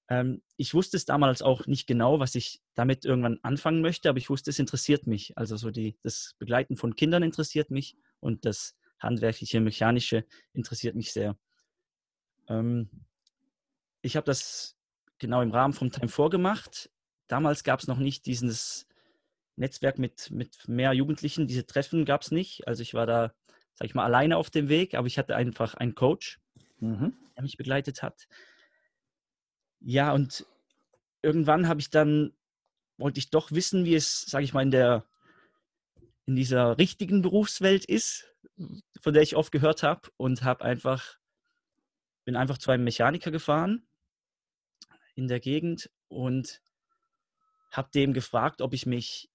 Ähm, 0.09 0.41
ich 0.57 0.73
wusste 0.73 0.97
es 0.97 1.05
damals 1.05 1.41
auch 1.41 1.65
nicht 1.67 1.87
genau, 1.87 2.19
was 2.19 2.35
ich 2.35 2.61
damit 2.73 3.05
irgendwann 3.05 3.39
anfangen 3.43 3.81
möchte, 3.81 4.09
aber 4.09 4.17
ich 4.17 4.29
wusste, 4.29 4.49
es 4.49 4.59
interessiert 4.59 5.07
mich. 5.07 5.37
Also 5.37 5.55
so 5.55 5.71
die, 5.71 5.97
das 6.01 6.35
Begleiten 6.37 6.75
von 6.75 6.95
Kindern 6.95 7.23
interessiert 7.23 7.71
mich 7.71 7.95
und 8.19 8.45
das 8.45 8.75
handwerkliche, 8.99 9.61
mechanische 9.61 10.25
interessiert 10.53 10.95
mich 10.95 11.13
sehr. 11.13 11.37
Ähm, 12.49 12.89
ich 14.01 14.17
habe 14.17 14.25
das 14.25 14.75
genau 15.17 15.41
im 15.41 15.51
Rahmen 15.51 15.73
vom 15.73 15.91
Time 15.91 16.09
vorgemacht. 16.09 16.89
Damals 17.27 17.63
gab 17.63 17.79
es 17.79 17.87
noch 17.87 17.99
nicht 17.99 18.25
dieses 18.25 18.85
Netzwerk 19.55 19.99
mit, 19.99 20.31
mit 20.31 20.67
mehr 20.67 20.93
Jugendlichen. 20.93 21.47
Diese 21.47 21.65
Treffen 21.65 22.05
gab 22.05 22.21
es 22.21 22.31
nicht. 22.31 22.67
Also 22.67 22.81
ich 22.81 22.93
war 22.93 23.05
da, 23.05 23.33
sag 23.75 23.85
ich 23.85 23.95
mal, 23.95 24.05
alleine 24.05 24.37
auf 24.37 24.49
dem 24.49 24.69
Weg, 24.69 24.95
aber 24.95 25.07
ich 25.07 25.17
hatte 25.17 25.35
einfach 25.35 25.75
einen 25.75 25.95
Coach, 25.95 26.39
mhm. 26.79 27.13
der 27.35 27.43
mich 27.43 27.57
begleitet 27.57 28.01
hat. 28.01 28.27
Ja, 29.79 30.13
und 30.13 30.45
irgendwann 31.21 31.67
habe 31.67 31.81
ich 31.81 31.89
dann, 31.89 32.33
wollte 32.97 33.19
ich 33.19 33.29
doch 33.29 33.51
wissen, 33.51 33.85
wie 33.85 33.95
es, 33.95 34.21
sage 34.21 34.43
ich 34.43 34.53
mal, 34.53 34.61
in 34.61 34.71
der, 34.71 35.05
in 36.25 36.35
dieser 36.35 36.77
richtigen 36.77 37.21
Berufswelt 37.21 37.85
ist, 37.85 38.33
von 39.01 39.13
der 39.13 39.23
ich 39.23 39.35
oft 39.35 39.51
gehört 39.51 39.83
habe 39.83 40.09
und 40.17 40.43
habe 40.43 40.63
einfach, 40.63 41.17
bin 42.23 42.35
einfach 42.35 42.57
zu 42.57 42.71
einem 42.71 42.83
Mechaniker 42.83 43.31
gefahren 43.31 43.85
in 45.15 45.27
der 45.27 45.39
Gegend 45.39 45.91
und 46.07 46.61
habe 47.71 47.89
dem 47.93 48.13
gefragt, 48.13 48.61
ob 48.61 48.73
ich 48.73 48.85
mich 48.85 49.29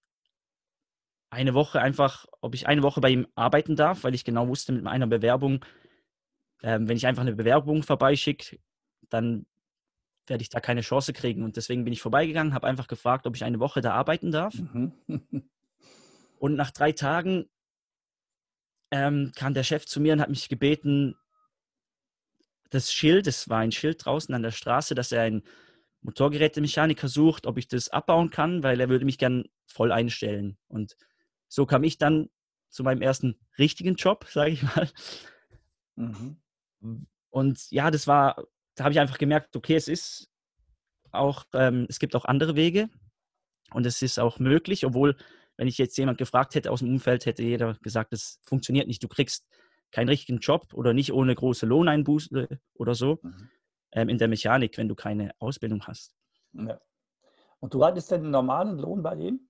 eine 1.31 1.55
Woche 1.55 1.81
einfach, 1.81 2.27
ob 2.41 2.55
ich 2.55 2.67
eine 2.67 2.83
Woche 2.83 3.01
bei 3.01 3.11
ihm 3.11 3.27
arbeiten 3.35 3.77
darf, 3.77 4.05
weil 4.05 4.15
ich 4.15 4.25
genau 4.25 4.49
wusste, 4.49 4.73
mit 4.73 4.83
meiner 4.83 5.07
Bewerbung, 5.07 5.65
ähm, 6.63 6.89
wenn 6.89 6.97
ich 6.97 7.07
einfach 7.07 7.23
eine 7.23 7.35
Bewerbung 7.35 7.83
vorbeischicke, 7.83 8.59
dann 9.09 9.47
werde 10.27 10.43
ich 10.43 10.49
da 10.49 10.61
keine 10.61 10.81
Chance 10.81 11.13
kriegen. 11.13 11.43
Und 11.43 11.57
deswegen 11.57 11.85
bin 11.85 11.93
ich 11.93 12.03
vorbeigegangen, 12.03 12.55
habe 12.55 12.67
einfach 12.67 12.89
gefragt, 12.89 13.27
ob 13.27 13.37
ich 13.37 13.45
eine 13.45 13.61
Woche 13.61 13.81
da 13.81 13.93
arbeiten 13.93 14.31
darf. 14.31 14.55
Mhm. 14.55 14.93
und 16.39 16.55
nach 16.55 16.71
drei 16.71 16.93
Tagen 16.93 17.47
ähm, 18.91 19.33
kam 19.37 19.55
der 19.55 19.65
Chef 19.65 19.87
zu 19.87 20.01
mir 20.01 20.15
und 20.15 20.21
hat 20.21 20.31
mich 20.31 20.49
gebeten, 20.49 21.15
das 22.71 22.93
Schild, 22.93 23.27
es 23.27 23.49
war 23.49 23.59
ein 23.59 23.73
Schild 23.73 24.05
draußen 24.05 24.35
an 24.35 24.43
der 24.43 24.51
Straße, 24.51 24.95
dass 24.95 25.13
er 25.13 25.23
einen 25.23 25.43
Motorgerätemechaniker 26.03 27.09
sucht, 27.09 27.47
ob 27.47 27.59
ich 27.59 27.69
das 27.69 27.89
abbauen 27.89 28.31
kann, 28.31 28.63
weil 28.63 28.81
er 28.81 28.89
würde 28.89 29.05
mich 29.05 29.19
gern 29.19 29.45
voll 29.67 29.91
einstellen. 29.91 30.59
Und 30.69 30.97
so 31.49 31.67
kam 31.67 31.85
ich 31.85 31.99
dann 31.99 32.29
zu 32.69 32.83
meinem 32.83 33.03
ersten 33.03 33.39
richtigen 33.59 33.95
Job, 33.95 34.27
sage 34.31 34.53
ich 34.53 34.63
mal. 34.63 34.89
Mhm. 35.97 36.37
Und 37.31 37.71
ja, 37.71 37.91
das 37.91 38.07
war, 38.07 38.45
da 38.75 38.85
habe 38.85 38.93
ich 38.93 39.01
einfach 39.01 39.19
gemerkt, 39.19 39.57
okay, 39.57 39.75
es 39.75 39.89
ist 39.89 40.31
auch, 41.11 41.45
ähm, 41.55 41.87
es 41.89 41.99
gibt 41.99 42.15
auch 42.15 42.25
andere 42.25 42.57
Wege 42.57 42.89
und 43.73 43.87
es 43.87 44.03
ist 44.03 44.19
auch 44.19 44.39
möglich, 44.39 44.85
obwohl, 44.87 45.17
wenn 45.57 45.69
ich 45.69 45.79
jetzt 45.79 45.97
jemand 45.99 46.19
gefragt 46.19 46.55
hätte 46.55 46.71
aus 46.71 46.81
dem 46.81 46.91
Umfeld, 46.91 47.27
hätte 47.27 47.43
jeder 47.43 47.75
gesagt, 47.83 48.13
es 48.13 48.41
funktioniert 48.43 48.87
nicht. 48.87 49.03
Du 49.03 49.09
kriegst 49.09 49.47
keinen 49.91 50.09
richtigen 50.09 50.39
Job 50.39 50.73
oder 50.75 50.93
nicht 50.93 51.13
ohne 51.13 51.35
große 51.35 51.67
Lohneinbuße 51.67 52.61
oder 52.75 52.95
so 52.95 53.19
mhm. 53.23 53.51
ähm, 53.93 54.09
in 54.09 54.19
der 54.19 54.29
Mechanik, 54.29 54.79
wenn 54.79 54.89
du 54.89 54.95
keine 54.95 55.33
Ausbildung 55.39 55.87
hast. 55.87 56.15
Ja. 56.53 56.81
Und 57.61 57.75
du 57.75 57.85
hattest 57.85 58.11
den 58.11 58.31
normalen 58.31 58.79
Lohn 58.79 59.03
bei 59.03 59.17
ihm? 59.17 59.48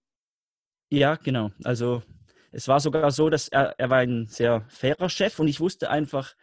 Ja, 0.91 1.17
genau. 1.17 1.51
Also 1.65 2.03
es 2.51 2.69
war 2.69 2.81
sogar 2.81 3.11
so, 3.11 3.29
dass 3.29 3.49
er, 3.49 3.75
er 3.79 3.91
war 3.91 3.99
ein 3.99 4.27
sehr 4.27 4.65
fairer 4.69 5.09
Chef 5.09 5.39
und 5.39 5.49
ich 5.49 5.61
wusste 5.61 5.91
einfach, 5.91 6.35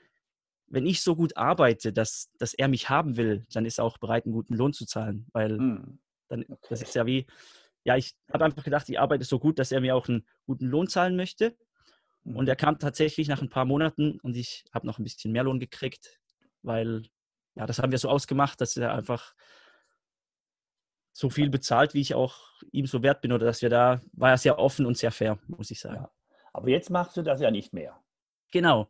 wenn 0.68 0.86
ich 0.86 1.02
so 1.02 1.16
gut 1.16 1.38
arbeite, 1.38 1.94
dass, 1.94 2.30
dass 2.38 2.54
er 2.54 2.68
mich 2.68 2.90
haben 2.90 3.18
will, 3.18 3.46
dann 3.54 3.66
ist 3.66 3.80
er 3.80 3.86
auch 3.86 3.98
bereit, 3.98 4.26
einen 4.26 4.34
guten 4.34 4.56
Lohn 4.56 4.74
zu 4.74 4.86
zahlen. 4.86 5.28
Weil 5.32 5.58
hm. 5.58 6.00
dann, 6.28 6.46
okay. 6.50 6.68
das 6.70 6.82
ist 6.82 6.96
ja 6.96 7.06
wie, 7.06 7.26
ja, 7.84 7.96
ich 7.96 8.16
habe 8.32 8.46
einfach 8.46 8.64
gedacht, 8.64 8.90
ich 8.90 9.00
arbeite 9.00 9.24
so 9.24 9.40
gut, 9.40 9.60
dass 9.60 9.72
er 9.72 9.82
mir 9.82 9.96
auch 9.96 10.08
einen 10.08 10.28
guten 10.46 10.66
Lohn 10.66 10.88
zahlen 10.88 11.16
möchte. 11.16 11.56
Mhm. 12.24 12.36
Und 12.36 12.50
er 12.50 12.56
kam 12.56 12.80
tatsächlich 12.80 13.28
nach 13.28 13.42
ein 13.42 13.50
paar 13.50 13.66
Monaten 13.66 14.20
und 14.22 14.36
ich 14.36 14.66
habe 14.74 14.88
noch 14.88 15.00
ein 15.00 15.04
bisschen 15.04 15.32
mehr 15.32 15.44
Lohn 15.44 15.60
gekriegt, 15.60 16.20
weil, 16.64 17.04
ja, 17.56 17.66
das 17.66 17.80
haben 17.80 17.92
wir 17.92 18.00
so 18.00 18.10
ausgemacht, 18.10 18.60
dass 18.60 18.76
er 18.76 18.94
einfach 18.94 19.34
so 21.16 21.30
viel 21.30 21.50
bezahlt, 21.50 21.94
wie 21.94 22.02
ich 22.02 22.14
auch 22.14 22.36
ihm 22.74 22.88
so 22.88 23.02
wert 23.02 23.22
bin. 23.22 23.32
Oder 23.32 23.46
dass 23.46 23.62
wir 23.62 23.70
da, 23.70 24.02
war 24.12 24.32
er 24.32 24.38
sehr 24.38 24.60
offen 24.60 24.86
und 24.86 24.98
sehr 24.98 25.12
fair, 25.12 25.40
muss 25.48 25.72
ich 25.72 25.80
sagen. 25.80 25.96
Ja. 25.96 26.12
Aber 26.52 26.68
jetzt 26.68 26.90
machst 26.90 27.16
du 27.16 27.22
das 27.22 27.40
ja 27.40 27.52
nicht 27.52 27.72
mehr. 27.72 27.98
Genau. 28.52 28.90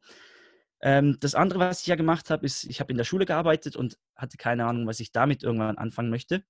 Ähm, 0.82 1.18
das 1.20 1.36
andere, 1.36 1.60
was 1.60 1.82
ich 1.82 1.88
ja 1.88 1.96
gemacht 1.96 2.32
habe, 2.32 2.44
ist, 2.44 2.64
ich 2.64 2.80
habe 2.80 2.92
in 2.92 2.98
der 2.98 3.04
Schule 3.04 3.28
gearbeitet 3.28 3.76
und 3.76 4.00
hatte 4.16 4.38
keine 4.38 4.66
Ahnung, 4.66 4.88
was 4.88 5.00
ich 5.00 5.12
damit 5.12 5.44
irgendwann 5.44 5.78
anfangen 5.78 6.10
möchte. 6.10 6.44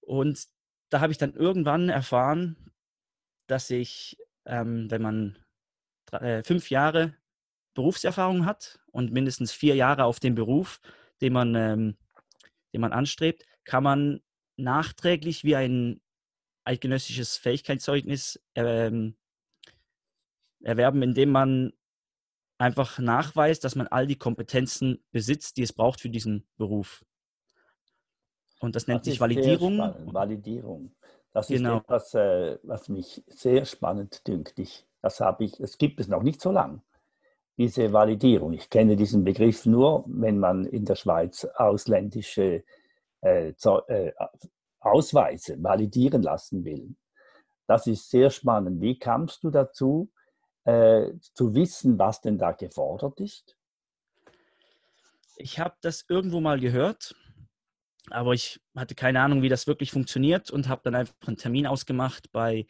Und 0.00 0.46
da 0.88 1.00
habe 1.00 1.10
ich 1.10 1.18
dann 1.18 1.34
irgendwann 1.34 1.88
erfahren, 1.88 2.70
dass 3.48 3.70
ich, 3.70 4.18
ähm, 4.46 4.88
wenn 4.88 5.02
man 5.02 5.38
drei, 6.06 6.38
äh, 6.38 6.44
fünf 6.44 6.70
Jahre 6.70 7.16
Berufserfahrung 7.74 8.46
hat 8.46 8.78
und 8.92 9.12
mindestens 9.12 9.50
vier 9.50 9.74
Jahre 9.74 10.04
auf 10.04 10.20
dem 10.20 10.36
Beruf, 10.36 10.80
den 11.20 11.32
man, 11.32 11.56
ähm, 11.56 11.96
den 12.72 12.80
man 12.80 12.92
anstrebt, 12.92 13.46
kann 13.70 13.84
man 13.84 14.20
nachträglich 14.56 15.44
wie 15.44 15.54
ein 15.54 16.00
eidgenössisches 16.64 17.36
Fähigkeitszeugnis 17.36 18.42
ähm, 18.56 19.14
erwerben, 20.60 21.02
indem 21.02 21.30
man 21.30 21.72
einfach 22.58 22.98
nachweist, 22.98 23.62
dass 23.62 23.76
man 23.76 23.86
all 23.86 24.08
die 24.08 24.18
Kompetenzen 24.18 24.98
besitzt, 25.12 25.56
die 25.56 25.62
es 25.62 25.72
braucht 25.72 26.00
für 26.00 26.10
diesen 26.10 26.48
Beruf. 26.56 27.04
Und 28.58 28.74
das 28.74 28.88
nennt 28.88 29.02
das 29.02 29.12
sich 29.12 29.20
Validierung. 29.20 29.78
Validierung. 30.12 30.92
Das 31.32 31.48
ist 31.48 31.58
genau. 31.58 31.76
etwas, 31.78 32.12
äh, 32.14 32.58
was 32.64 32.88
mich 32.88 33.22
sehr 33.28 33.64
spannend 33.66 34.26
dünkt. 34.26 34.58
Ich, 34.58 34.84
das 35.00 35.20
habe 35.20 35.44
ich, 35.44 35.60
es 35.60 35.78
gibt 35.78 36.00
es 36.00 36.08
noch 36.08 36.24
nicht 36.24 36.40
so 36.40 36.50
lange, 36.50 36.82
diese 37.56 37.92
Validierung. 37.92 38.52
Ich 38.52 38.68
kenne 38.68 38.96
diesen 38.96 39.22
Begriff 39.22 39.64
nur, 39.64 40.02
wenn 40.08 40.40
man 40.40 40.64
in 40.64 40.86
der 40.86 40.96
Schweiz 40.96 41.44
ausländische 41.44 42.64
äh, 43.22 43.50
äh, 43.50 44.12
Ausweise 44.80 45.62
validieren 45.62 46.22
lassen 46.22 46.64
will. 46.64 46.96
Das 47.66 47.86
ist 47.86 48.10
sehr 48.10 48.30
spannend. 48.30 48.80
Wie 48.80 48.98
kamst 48.98 49.44
du 49.44 49.50
dazu, 49.50 50.10
äh, 50.64 51.12
zu 51.34 51.54
wissen, 51.54 51.98
was 51.98 52.20
denn 52.20 52.38
da 52.38 52.52
gefordert 52.52 53.20
ist? 53.20 53.56
Ich 55.36 55.58
habe 55.58 55.76
das 55.80 56.04
irgendwo 56.08 56.40
mal 56.40 56.60
gehört, 56.60 57.14
aber 58.10 58.32
ich 58.32 58.60
hatte 58.76 58.94
keine 58.94 59.20
Ahnung, 59.20 59.42
wie 59.42 59.48
das 59.48 59.66
wirklich 59.66 59.90
funktioniert 59.90 60.50
und 60.50 60.68
habe 60.68 60.82
dann 60.84 60.94
einfach 60.94 61.14
einen 61.26 61.36
Termin 61.36 61.66
ausgemacht 61.66 62.30
bei 62.32 62.66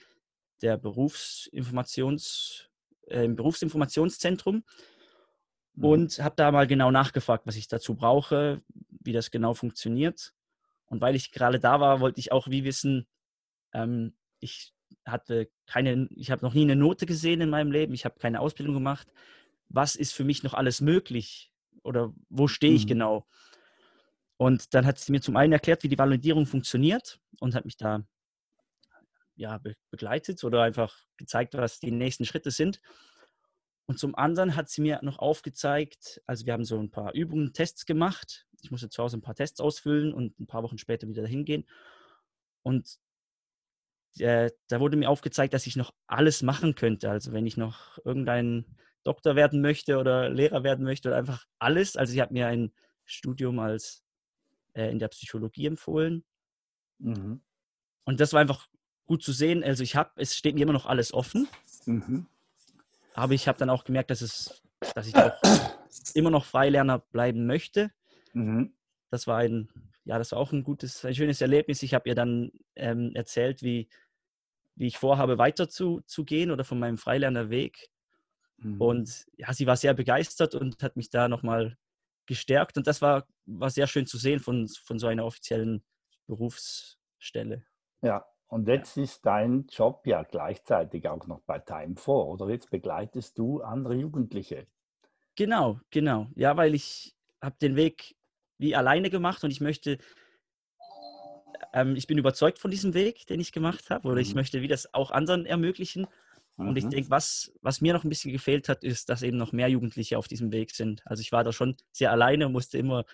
der 0.63 0.77
Berufsinformations, 0.77 2.69
äh, 3.07 3.25
im 3.25 3.37
Berufsinformationszentrum 3.37 4.65
mhm. 5.75 5.85
und 5.85 6.19
habe 6.23 6.37
da 6.37 6.53
mal 6.53 6.67
genau 6.67 6.91
nachgefragt, 6.91 7.47
was 7.47 7.57
ich 7.57 7.69
dazu 7.69 7.95
brauche, 7.95 8.63
wie 9.03 9.13
das 9.13 9.31
genau 9.31 9.55
funktioniert. 9.55 10.35
Und 10.91 11.01
weil 11.01 11.15
ich 11.15 11.31
gerade 11.31 11.61
da 11.61 11.81
war, 11.81 12.01
wollte 12.01 12.21
ich 12.21 12.33
auch 12.33 12.49
wie 12.49 12.65
wissen, 12.65 13.07
ähm, 13.73 14.15
ich 14.41 14.75
hatte 15.07 15.49
keine, 15.67 16.09
ich 16.11 16.31
habe 16.31 16.45
noch 16.45 16.53
nie 16.53 16.63
eine 16.63 16.77
Note 16.77 17.07
gesehen 17.07 17.41
in 17.41 17.49
meinem 17.49 17.71
Leben, 17.71 17.95
ich 17.95 18.05
habe 18.05 18.19
keine 18.19 18.41
Ausbildung 18.41 18.75
gemacht. 18.75 19.09
Was 19.69 19.95
ist 19.95 20.13
für 20.13 20.25
mich 20.25 20.43
noch 20.43 20.53
alles 20.53 20.81
möglich? 20.81 21.53
Oder 21.85 22.13
wo 22.29 22.49
stehe 22.49 22.75
ich 22.75 22.85
mhm. 22.85 22.89
genau? 22.89 23.27
Und 24.37 24.75
dann 24.75 24.85
hat 24.85 24.99
sie 24.99 25.13
mir 25.13 25.21
zum 25.21 25.37
einen 25.37 25.53
erklärt, 25.53 25.85
wie 25.85 25.89
die 25.89 25.99
Validierung 25.99 26.45
funktioniert 26.45 27.21
und 27.39 27.55
hat 27.55 27.65
mich 27.65 27.77
da 27.77 28.05
ja, 29.37 29.59
be 29.59 29.77
begleitet 29.91 30.43
oder 30.45 30.63
einfach 30.63 30.99
gezeigt, 31.17 31.55
was 31.55 31.79
die 31.79 31.93
nächsten 31.93 32.25
Schritte 32.25 32.51
sind. 32.51 32.81
Und 33.87 33.99
zum 33.99 34.15
anderen 34.15 34.57
hat 34.57 34.69
sie 34.69 34.83
mir 34.83 34.99
noch 35.03 35.19
aufgezeigt, 35.19 36.21
also 36.27 36.47
wir 36.47 36.53
haben 36.53 36.65
so 36.65 36.79
ein 36.79 36.91
paar 36.91 37.15
Übungen, 37.15 37.53
Tests 37.53 37.87
gemacht 37.87 38.47
ich 38.63 38.71
musste 38.71 38.89
zu 38.89 39.03
Hause 39.03 39.19
ein 39.19 39.23
paar 39.23 39.35
Tests 39.35 39.61
ausfüllen 39.61 40.13
und 40.13 40.39
ein 40.41 40.47
paar 40.47 40.63
Wochen 40.63 40.79
später 40.79 41.09
wieder 41.09 41.23
dahin 41.23 41.45
gehen. 41.45 41.67
Und 42.63 42.99
äh, 44.19 44.51
da 44.69 44.81
wurde 44.81 44.97
mir 44.97 45.09
aufgezeigt, 45.09 45.55
dass 45.55 45.67
ich 45.67 45.77
noch 45.77 45.95
alles 46.07 46.43
machen 46.43 46.75
könnte. 46.75 47.11
Also 47.11 47.33
wenn 47.33 47.47
ich 47.47 47.57
noch 47.57 47.99
irgendein 48.05 48.65
Doktor 49.05 49.37
werden 49.37 49.61
möchte 49.61 49.99
oder 49.99 50.29
Lehrer 50.29 50.63
werden 50.63 50.85
möchte 50.85 51.09
oder 51.09 51.19
einfach 51.19 51.47
alles. 51.59 51.97
Also 51.97 52.13
sie 52.13 52.21
hat 52.21 52.33
mir 52.33 52.47
ein 52.47 52.73
Studium 53.05 53.59
als 53.59 54.05
äh, 54.75 54.91
in 54.91 54.99
der 54.99 55.09
Psychologie 55.09 55.67
empfohlen. 55.67 56.25
Mhm. 56.99 57.41
Und 58.05 58.21
das 58.21 58.33
war 58.33 58.41
einfach 58.41 58.69
gut 59.07 59.23
zu 59.23 59.33
sehen. 59.33 59.65
Also 59.65 59.83
ich 59.83 59.97
habe, 59.97 60.11
es 60.17 60.37
steht 60.37 60.55
mir 60.55 60.63
immer 60.63 60.73
noch 60.73 60.87
alles 60.87 61.15
offen. 61.15 61.49
Mhm. 61.87 62.27
Aber 63.15 63.33
ich 63.33 63.49
habe 63.49 63.59
dann 63.59 63.71
auch 63.71 63.85
gemerkt, 63.85 64.11
dass 64.11 64.21
es, 64.23 64.63
dass 64.95 65.07
ich 65.07 65.17
auch 65.17 65.33
immer 66.15 66.31
noch 66.31 66.45
Freilerner 66.45 66.99
bleiben 66.99 67.47
möchte. 67.47 67.91
Mhm. 68.33 68.75
Das 69.11 69.27
war 69.27 69.39
ein, 69.39 69.69
ja, 70.05 70.19
das 70.19 70.33
war 70.33 70.39
auch 70.39 70.53
ein 70.53 70.63
gutes, 70.63 71.05
ein 71.05 71.15
schönes 71.15 71.41
Erlebnis. 71.41 71.83
Ich 71.83 71.95
habe 71.95 72.09
ihr 72.09 72.15
dann 72.15 72.53
ähm, 72.77 73.13
erzählt, 73.15 73.63
wie, 73.63 73.89
wie 74.77 74.87
ich 74.87 74.99
vorhabe, 74.99 75.39
weiter 75.39 75.69
zu, 75.69 76.01
zu 76.07 76.25
gehen 76.25 76.51
oder 76.51 76.65
von 76.65 76.79
meinem 76.79 76.99
Freilernerweg. 76.99 77.91
Mhm. 78.59 78.81
Und 78.81 79.27
ja, 79.37 79.53
sie 79.53 79.67
war 79.67 79.77
sehr 79.77 79.95
begeistert 79.95 80.55
und 80.55 80.83
hat 80.83 80.97
mich 80.97 81.11
da 81.11 81.29
nochmal 81.29 81.77
gestärkt. 82.27 82.77
Und 82.77 82.87
das 82.87 83.03
war, 83.03 83.27
war 83.47 83.71
sehr 83.71 83.87
schön 83.87 84.07
zu 84.07 84.17
sehen 84.17 84.39
von, 84.39 84.69
von 84.69 84.99
so 84.99 85.09
einer 85.09 85.25
offiziellen 85.25 85.83
Berufsstelle. 86.27 87.65
Ja, 88.03 88.25
und 88.47 88.69
jetzt 88.69 88.97
ja. 88.97 89.03
ist 89.03 89.27
dein 89.27 89.67
Job 89.69 90.07
ja 90.07 90.23
gleichzeitig 90.23 91.09
auch 91.09 91.27
noch 91.27 91.41
bei 91.43 91.59
Time 91.59 91.97
4 91.97 92.15
oder 92.15 92.49
jetzt 92.49 92.71
begleitest 92.71 93.39
du 93.39 93.63
andere 93.63 93.95
Jugendliche. 93.95 94.67
Genau, 95.37 95.81
genau. 95.91 96.29
Ja, 96.35 96.57
weil 96.57 96.75
ich 96.75 97.17
habe 97.41 97.57
den 97.61 97.77
Weg 97.77 98.17
wie 98.61 98.77
alleine 98.77 99.11
gemacht 99.11 99.43
und 99.43 99.51
ich 99.51 99.61
möchte, 99.61 99.99
ähm, 101.73 101.97
ich 101.97 102.07
bin 102.07 102.19
überzeugt 102.19 102.59
von 102.59 102.71
diesem 102.71 102.93
Weg, 102.95 103.27
den 103.27 103.41
ich 103.41 103.53
gemacht 103.53 103.91
habe, 103.91 104.07
oder 104.07 104.17
mhm. 104.17 104.23
ich 104.23 104.35
möchte 104.35 104.61
wie 104.61 104.69
das 104.69 104.93
auch 104.93 105.11
anderen 105.11 105.47
ermöglichen. 105.47 106.07
Mhm. 106.57 106.69
Und 106.69 106.77
ich 106.77 106.85
mhm. 106.85 106.91
denke, 106.91 107.11
was, 107.11 107.53
was 107.63 107.81
mir 107.81 107.95
noch 107.95 108.05
ein 108.05 108.11
bisschen 108.11 108.33
gefehlt 108.33 108.69
hat, 108.69 108.85
ist, 108.85 109.09
dass 109.09 109.23
eben 109.23 109.39
noch 109.39 109.53
mehr 109.53 109.69
Jugendliche 109.69 110.19
auf 110.19 110.29
diesem 110.29 110.53
Weg 110.53 110.73
sind. 110.73 111.03
Also 111.07 111.23
ich 111.23 111.33
war 111.33 111.43
da 111.43 111.53
schon 111.53 111.77
sehr 111.91 112.13
alleine, 112.13 112.51
musste 112.51 112.77
immer 112.77 113.05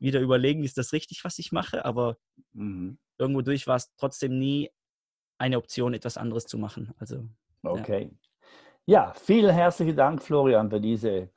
wieder 0.00 0.20
überlegen, 0.20 0.64
ist 0.64 0.78
das 0.78 0.92
richtig, 0.92 1.24
was 1.24 1.38
ich 1.38 1.52
mache, 1.52 1.84
aber 1.84 2.18
mhm. 2.52 2.98
irgendwo 3.18 3.42
durch 3.42 3.66
war 3.68 3.76
es 3.76 3.94
trotzdem 3.96 4.38
nie 4.38 4.70
eine 5.38 5.58
Option, 5.58 5.94
etwas 5.94 6.16
anderes 6.16 6.46
zu 6.46 6.58
machen. 6.58 6.92
Also, 6.98 7.28
okay. 7.62 8.10
Ja. 8.86 9.06
ja, 9.06 9.12
vielen 9.14 9.54
herzlichen 9.54 9.96
Dank, 9.96 10.22
Florian, 10.22 10.70
für 10.70 10.80
diese, 10.80 11.30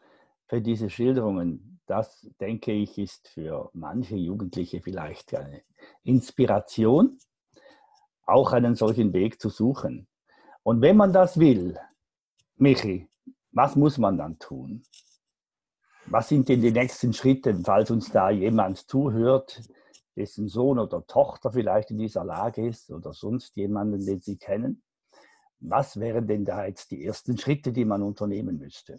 für 0.48 0.62
diese 0.62 0.90
Schilderungen 0.90 1.71
das, 1.92 2.28
denke 2.40 2.72
ich, 2.72 2.98
ist 2.98 3.28
für 3.28 3.70
manche 3.74 4.16
Jugendliche 4.16 4.82
vielleicht 4.82 5.36
eine 5.36 5.62
Inspiration. 6.04 7.20
auch 8.26 8.54
einen 8.54 8.76
solchen 8.76 9.12
Weg 9.14 9.42
zu 9.42 9.50
suchen. 9.50 10.08
Und 10.64 10.82
wenn 10.82 10.96
man 10.96 11.12
das 11.12 11.38
will, 11.38 11.78
Michi, 12.56 13.10
was 13.52 13.76
muss 13.76 13.98
man 13.98 14.18
dann 14.18 14.40
tun? 14.40 14.84
Was 16.06 16.30
sind 16.30 16.48
denn 16.48 16.62
die 16.62 16.72
nächsten 16.72 17.14
Schritte, 17.14 17.54
falls 17.56 17.92
uns 17.92 18.10
da 18.12 18.30
jemand 18.30 18.78
zuhört, 18.90 19.62
dessen 20.16 20.48
Sohn 20.48 20.80
oder 20.80 21.06
Tochter 21.08 21.52
vielleicht 21.52 21.92
in 21.92 21.98
dieser 21.98 22.24
Lage 22.24 22.68
ist 22.68 22.90
oder 22.92 23.14
sonst 23.14 23.56
jemanden, 23.58 24.06
den 24.06 24.22
Sie 24.22 24.38
kennen? 24.38 24.82
Was 25.60 26.00
wären 26.00 26.26
denn 26.28 26.46
da 26.46 26.66
jetzt 26.66 26.92
die 26.92 27.06
ersten 27.06 27.38
Schritte, 27.38 27.72
die 27.74 27.86
man 27.86 28.02
unternehmen 28.02 28.58
müsste? 28.58 28.98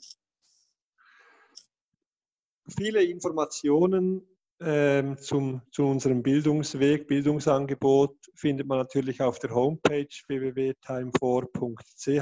Viele 2.69 3.03
Informationen 3.03 4.27
ähm, 4.61 5.19
zum, 5.19 5.63
zu 5.71 5.85
unserem 5.87 6.23
Bildungsweg, 6.23 7.09
Bildungsangebot 7.09 8.17
findet 8.35 8.67
man 8.67 8.79
natürlich 8.79 9.21
auf 9.21 9.39
der 9.41 9.55
Homepage 9.55 10.09
www.time4.ch. 10.29 12.21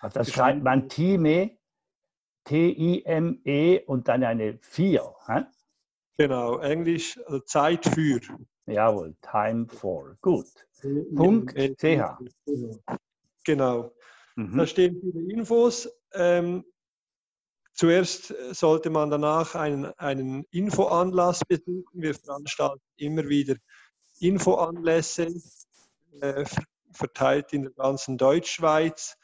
Also 0.00 0.18
das 0.18 0.30
schreibt 0.30 0.62
man 0.62 0.88
Time, 0.88 1.50
T-I-M-E 2.44 3.80
und 3.84 4.08
dann 4.08 4.24
eine 4.24 4.58
4. 4.62 5.14
Hä? 5.26 5.42
Genau, 6.16 6.58
Englisch 6.58 7.18
also 7.26 7.40
Zeit 7.40 7.84
für. 7.86 8.20
Jawohl, 8.66 9.14
Time 9.22 9.66
for. 9.68 10.16
Gut. 10.20 10.46
Punkt 11.14 11.54
CH. 11.54 12.18
Genau. 13.44 13.92
Mhm. 14.36 14.56
Da 14.56 14.66
stehen 14.66 15.00
viele 15.00 15.32
Infos. 15.32 15.88
Ähm, 16.14 16.64
zuerst 17.74 18.34
sollte 18.52 18.90
man 18.90 19.10
danach 19.10 19.54
einen, 19.54 19.86
einen 19.98 20.44
Infoanlass 20.50 21.40
besuchen. 21.46 21.84
Wir 21.92 22.14
veranstalten 22.14 22.82
immer 22.96 23.28
wieder 23.28 23.56
Infoanlässe, 24.20 25.28
äh, 26.20 26.44
verteilt 26.92 27.52
in 27.52 27.62
der 27.62 27.72
ganzen 27.72 28.18
Deutschschweiz. 28.18 29.16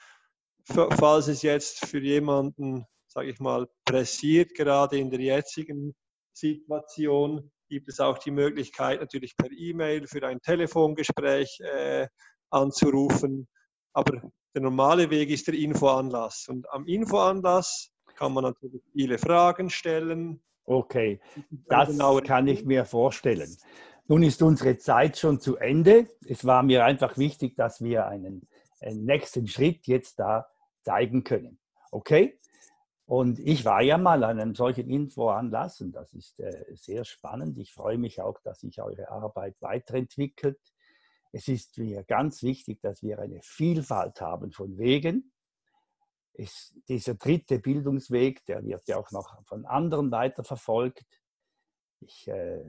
Falls 0.64 1.28
es 1.28 1.42
jetzt 1.42 1.86
für 1.86 2.00
jemanden, 2.00 2.84
sage 3.06 3.30
ich 3.30 3.40
mal, 3.40 3.68
pressiert, 3.84 4.54
gerade 4.54 4.98
in 4.98 5.10
der 5.10 5.20
jetzigen 5.20 5.94
Situation, 6.32 7.50
gibt 7.68 7.88
es 7.88 8.00
auch 8.00 8.18
die 8.18 8.30
Möglichkeit, 8.30 9.00
natürlich 9.00 9.36
per 9.36 9.50
E-Mail 9.50 10.06
für 10.06 10.26
ein 10.26 10.40
Telefongespräch 10.40 11.60
äh, 11.60 12.08
anzurufen. 12.50 13.48
Aber 13.92 14.30
der 14.54 14.62
normale 14.62 15.10
Weg 15.10 15.30
ist 15.30 15.46
der 15.46 15.54
Infoanlass. 15.54 16.46
Und 16.48 16.68
am 16.70 16.86
Infoanlass 16.86 17.90
kann 18.18 18.32
man 18.32 18.44
natürlich 18.44 18.82
viele 18.92 19.16
Fragen 19.16 19.70
stellen. 19.70 20.40
Okay, 20.64 21.20
das 21.68 21.96
kann 22.24 22.48
ich 22.48 22.64
mir 22.64 22.84
vorstellen. 22.84 23.56
Nun 24.08 24.22
ist 24.22 24.42
unsere 24.42 24.76
Zeit 24.76 25.16
schon 25.16 25.40
zu 25.40 25.56
Ende. 25.56 26.08
Es 26.26 26.44
war 26.44 26.62
mir 26.62 26.84
einfach 26.84 27.16
wichtig, 27.16 27.56
dass 27.56 27.80
wir 27.80 28.06
einen, 28.06 28.48
einen 28.80 29.04
nächsten 29.04 29.46
Schritt 29.46 29.86
jetzt 29.86 30.18
da 30.18 30.48
zeigen 30.82 31.22
können. 31.24 31.58
Okay? 31.92 32.38
Und 33.06 33.38
ich 33.38 33.64
war 33.64 33.82
ja 33.82 33.96
mal 33.96 34.24
an 34.24 34.40
einem 34.40 34.54
solchen 34.54 34.90
Infoanlass 34.90 35.80
und 35.80 35.92
das 35.92 36.12
ist 36.12 36.40
äh, 36.40 36.64
sehr 36.74 37.04
spannend. 37.04 37.56
Ich 37.58 37.72
freue 37.72 37.96
mich 37.96 38.20
auch, 38.20 38.38
dass 38.42 38.60
sich 38.60 38.82
eure 38.82 39.10
Arbeit 39.10 39.56
weiterentwickelt. 39.60 40.60
Es 41.32 41.48
ist 41.48 41.78
mir 41.78 42.02
ganz 42.04 42.42
wichtig, 42.42 42.80
dass 42.82 43.02
wir 43.02 43.18
eine 43.20 43.40
Vielfalt 43.42 44.20
haben 44.20 44.50
von 44.50 44.76
Wegen. 44.76 45.32
Es, 46.38 46.72
dieser 46.88 47.14
dritte 47.14 47.58
Bildungsweg, 47.58 48.44
der 48.46 48.64
wird 48.64 48.86
ja 48.86 48.96
auch 48.96 49.10
noch 49.10 49.44
von 49.44 49.66
anderen 49.66 50.10
weiterverfolgt. 50.12 51.04
Ich 52.00 52.28
äh, 52.28 52.64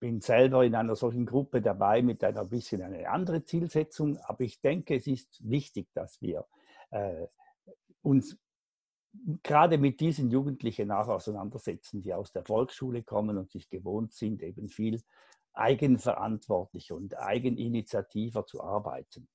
bin 0.00 0.20
selber 0.20 0.64
in 0.64 0.74
einer 0.74 0.96
solchen 0.96 1.24
Gruppe 1.24 1.62
dabei 1.62 2.02
mit 2.02 2.24
einer 2.24 2.44
bisschen 2.44 2.82
eine 2.82 3.08
andere 3.08 3.44
Zielsetzung, 3.44 4.18
aber 4.18 4.40
ich 4.42 4.60
denke, 4.60 4.96
es 4.96 5.06
ist 5.06 5.48
wichtig, 5.48 5.88
dass 5.94 6.20
wir 6.20 6.44
äh, 6.90 7.26
uns 8.02 8.36
gerade 9.42 9.78
mit 9.78 10.00
diesen 10.00 10.30
Jugendlichen 10.30 10.90
auch 10.90 11.08
auseinandersetzen, 11.08 12.02
die 12.02 12.12
aus 12.12 12.32
der 12.32 12.44
Volksschule 12.44 13.04
kommen 13.04 13.38
und 13.38 13.50
sich 13.50 13.70
gewohnt 13.70 14.12
sind, 14.12 14.42
eben 14.42 14.68
viel 14.68 15.00
eigenverantwortlich 15.52 16.90
und 16.90 17.16
eigeninitiativer 17.16 18.44
zu 18.44 18.60
arbeiten. 18.62 19.28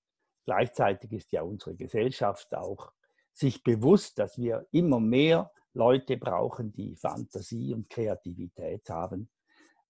Gleichzeitig 0.46 1.12
ist 1.14 1.32
ja 1.32 1.44
unsere 1.44 1.76
Gesellschaft 1.76 2.54
auch 2.54 2.92
sich 3.34 3.64
bewusst, 3.64 4.20
dass 4.20 4.38
wir 4.38 4.68
immer 4.72 5.00
mehr 5.00 5.52
Leute 5.74 6.18
brauchen, 6.18 6.72
die 6.74 6.96
Fantasie 6.96 7.74
und 7.74 7.90
Kreativität 7.90 8.90
haben, 8.90 9.30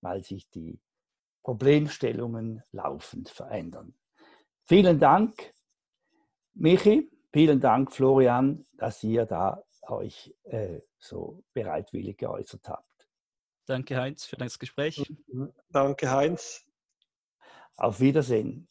weil 0.01 0.23
sich 0.23 0.49
die 0.49 0.79
Problemstellungen 1.43 2.61
laufend 2.71 3.29
verändern. 3.29 3.95
Vielen 4.65 4.99
Dank, 4.99 5.53
Michi. 6.53 7.09
Vielen 7.31 7.59
Dank, 7.59 7.93
Florian, 7.93 8.65
dass 8.73 9.03
ihr 9.03 9.25
da 9.25 9.63
euch 9.83 10.35
äh, 10.43 10.81
so 10.97 11.43
bereitwillig 11.53 12.17
geäußert 12.17 12.67
habt. 12.67 13.07
Danke, 13.65 13.97
Heinz, 13.97 14.25
für 14.25 14.37
das 14.37 14.57
Gespräch. 14.57 15.03
Danke, 15.69 16.09
Heinz. 16.11 16.65
Auf 17.77 17.99
Wiedersehen. 17.99 18.67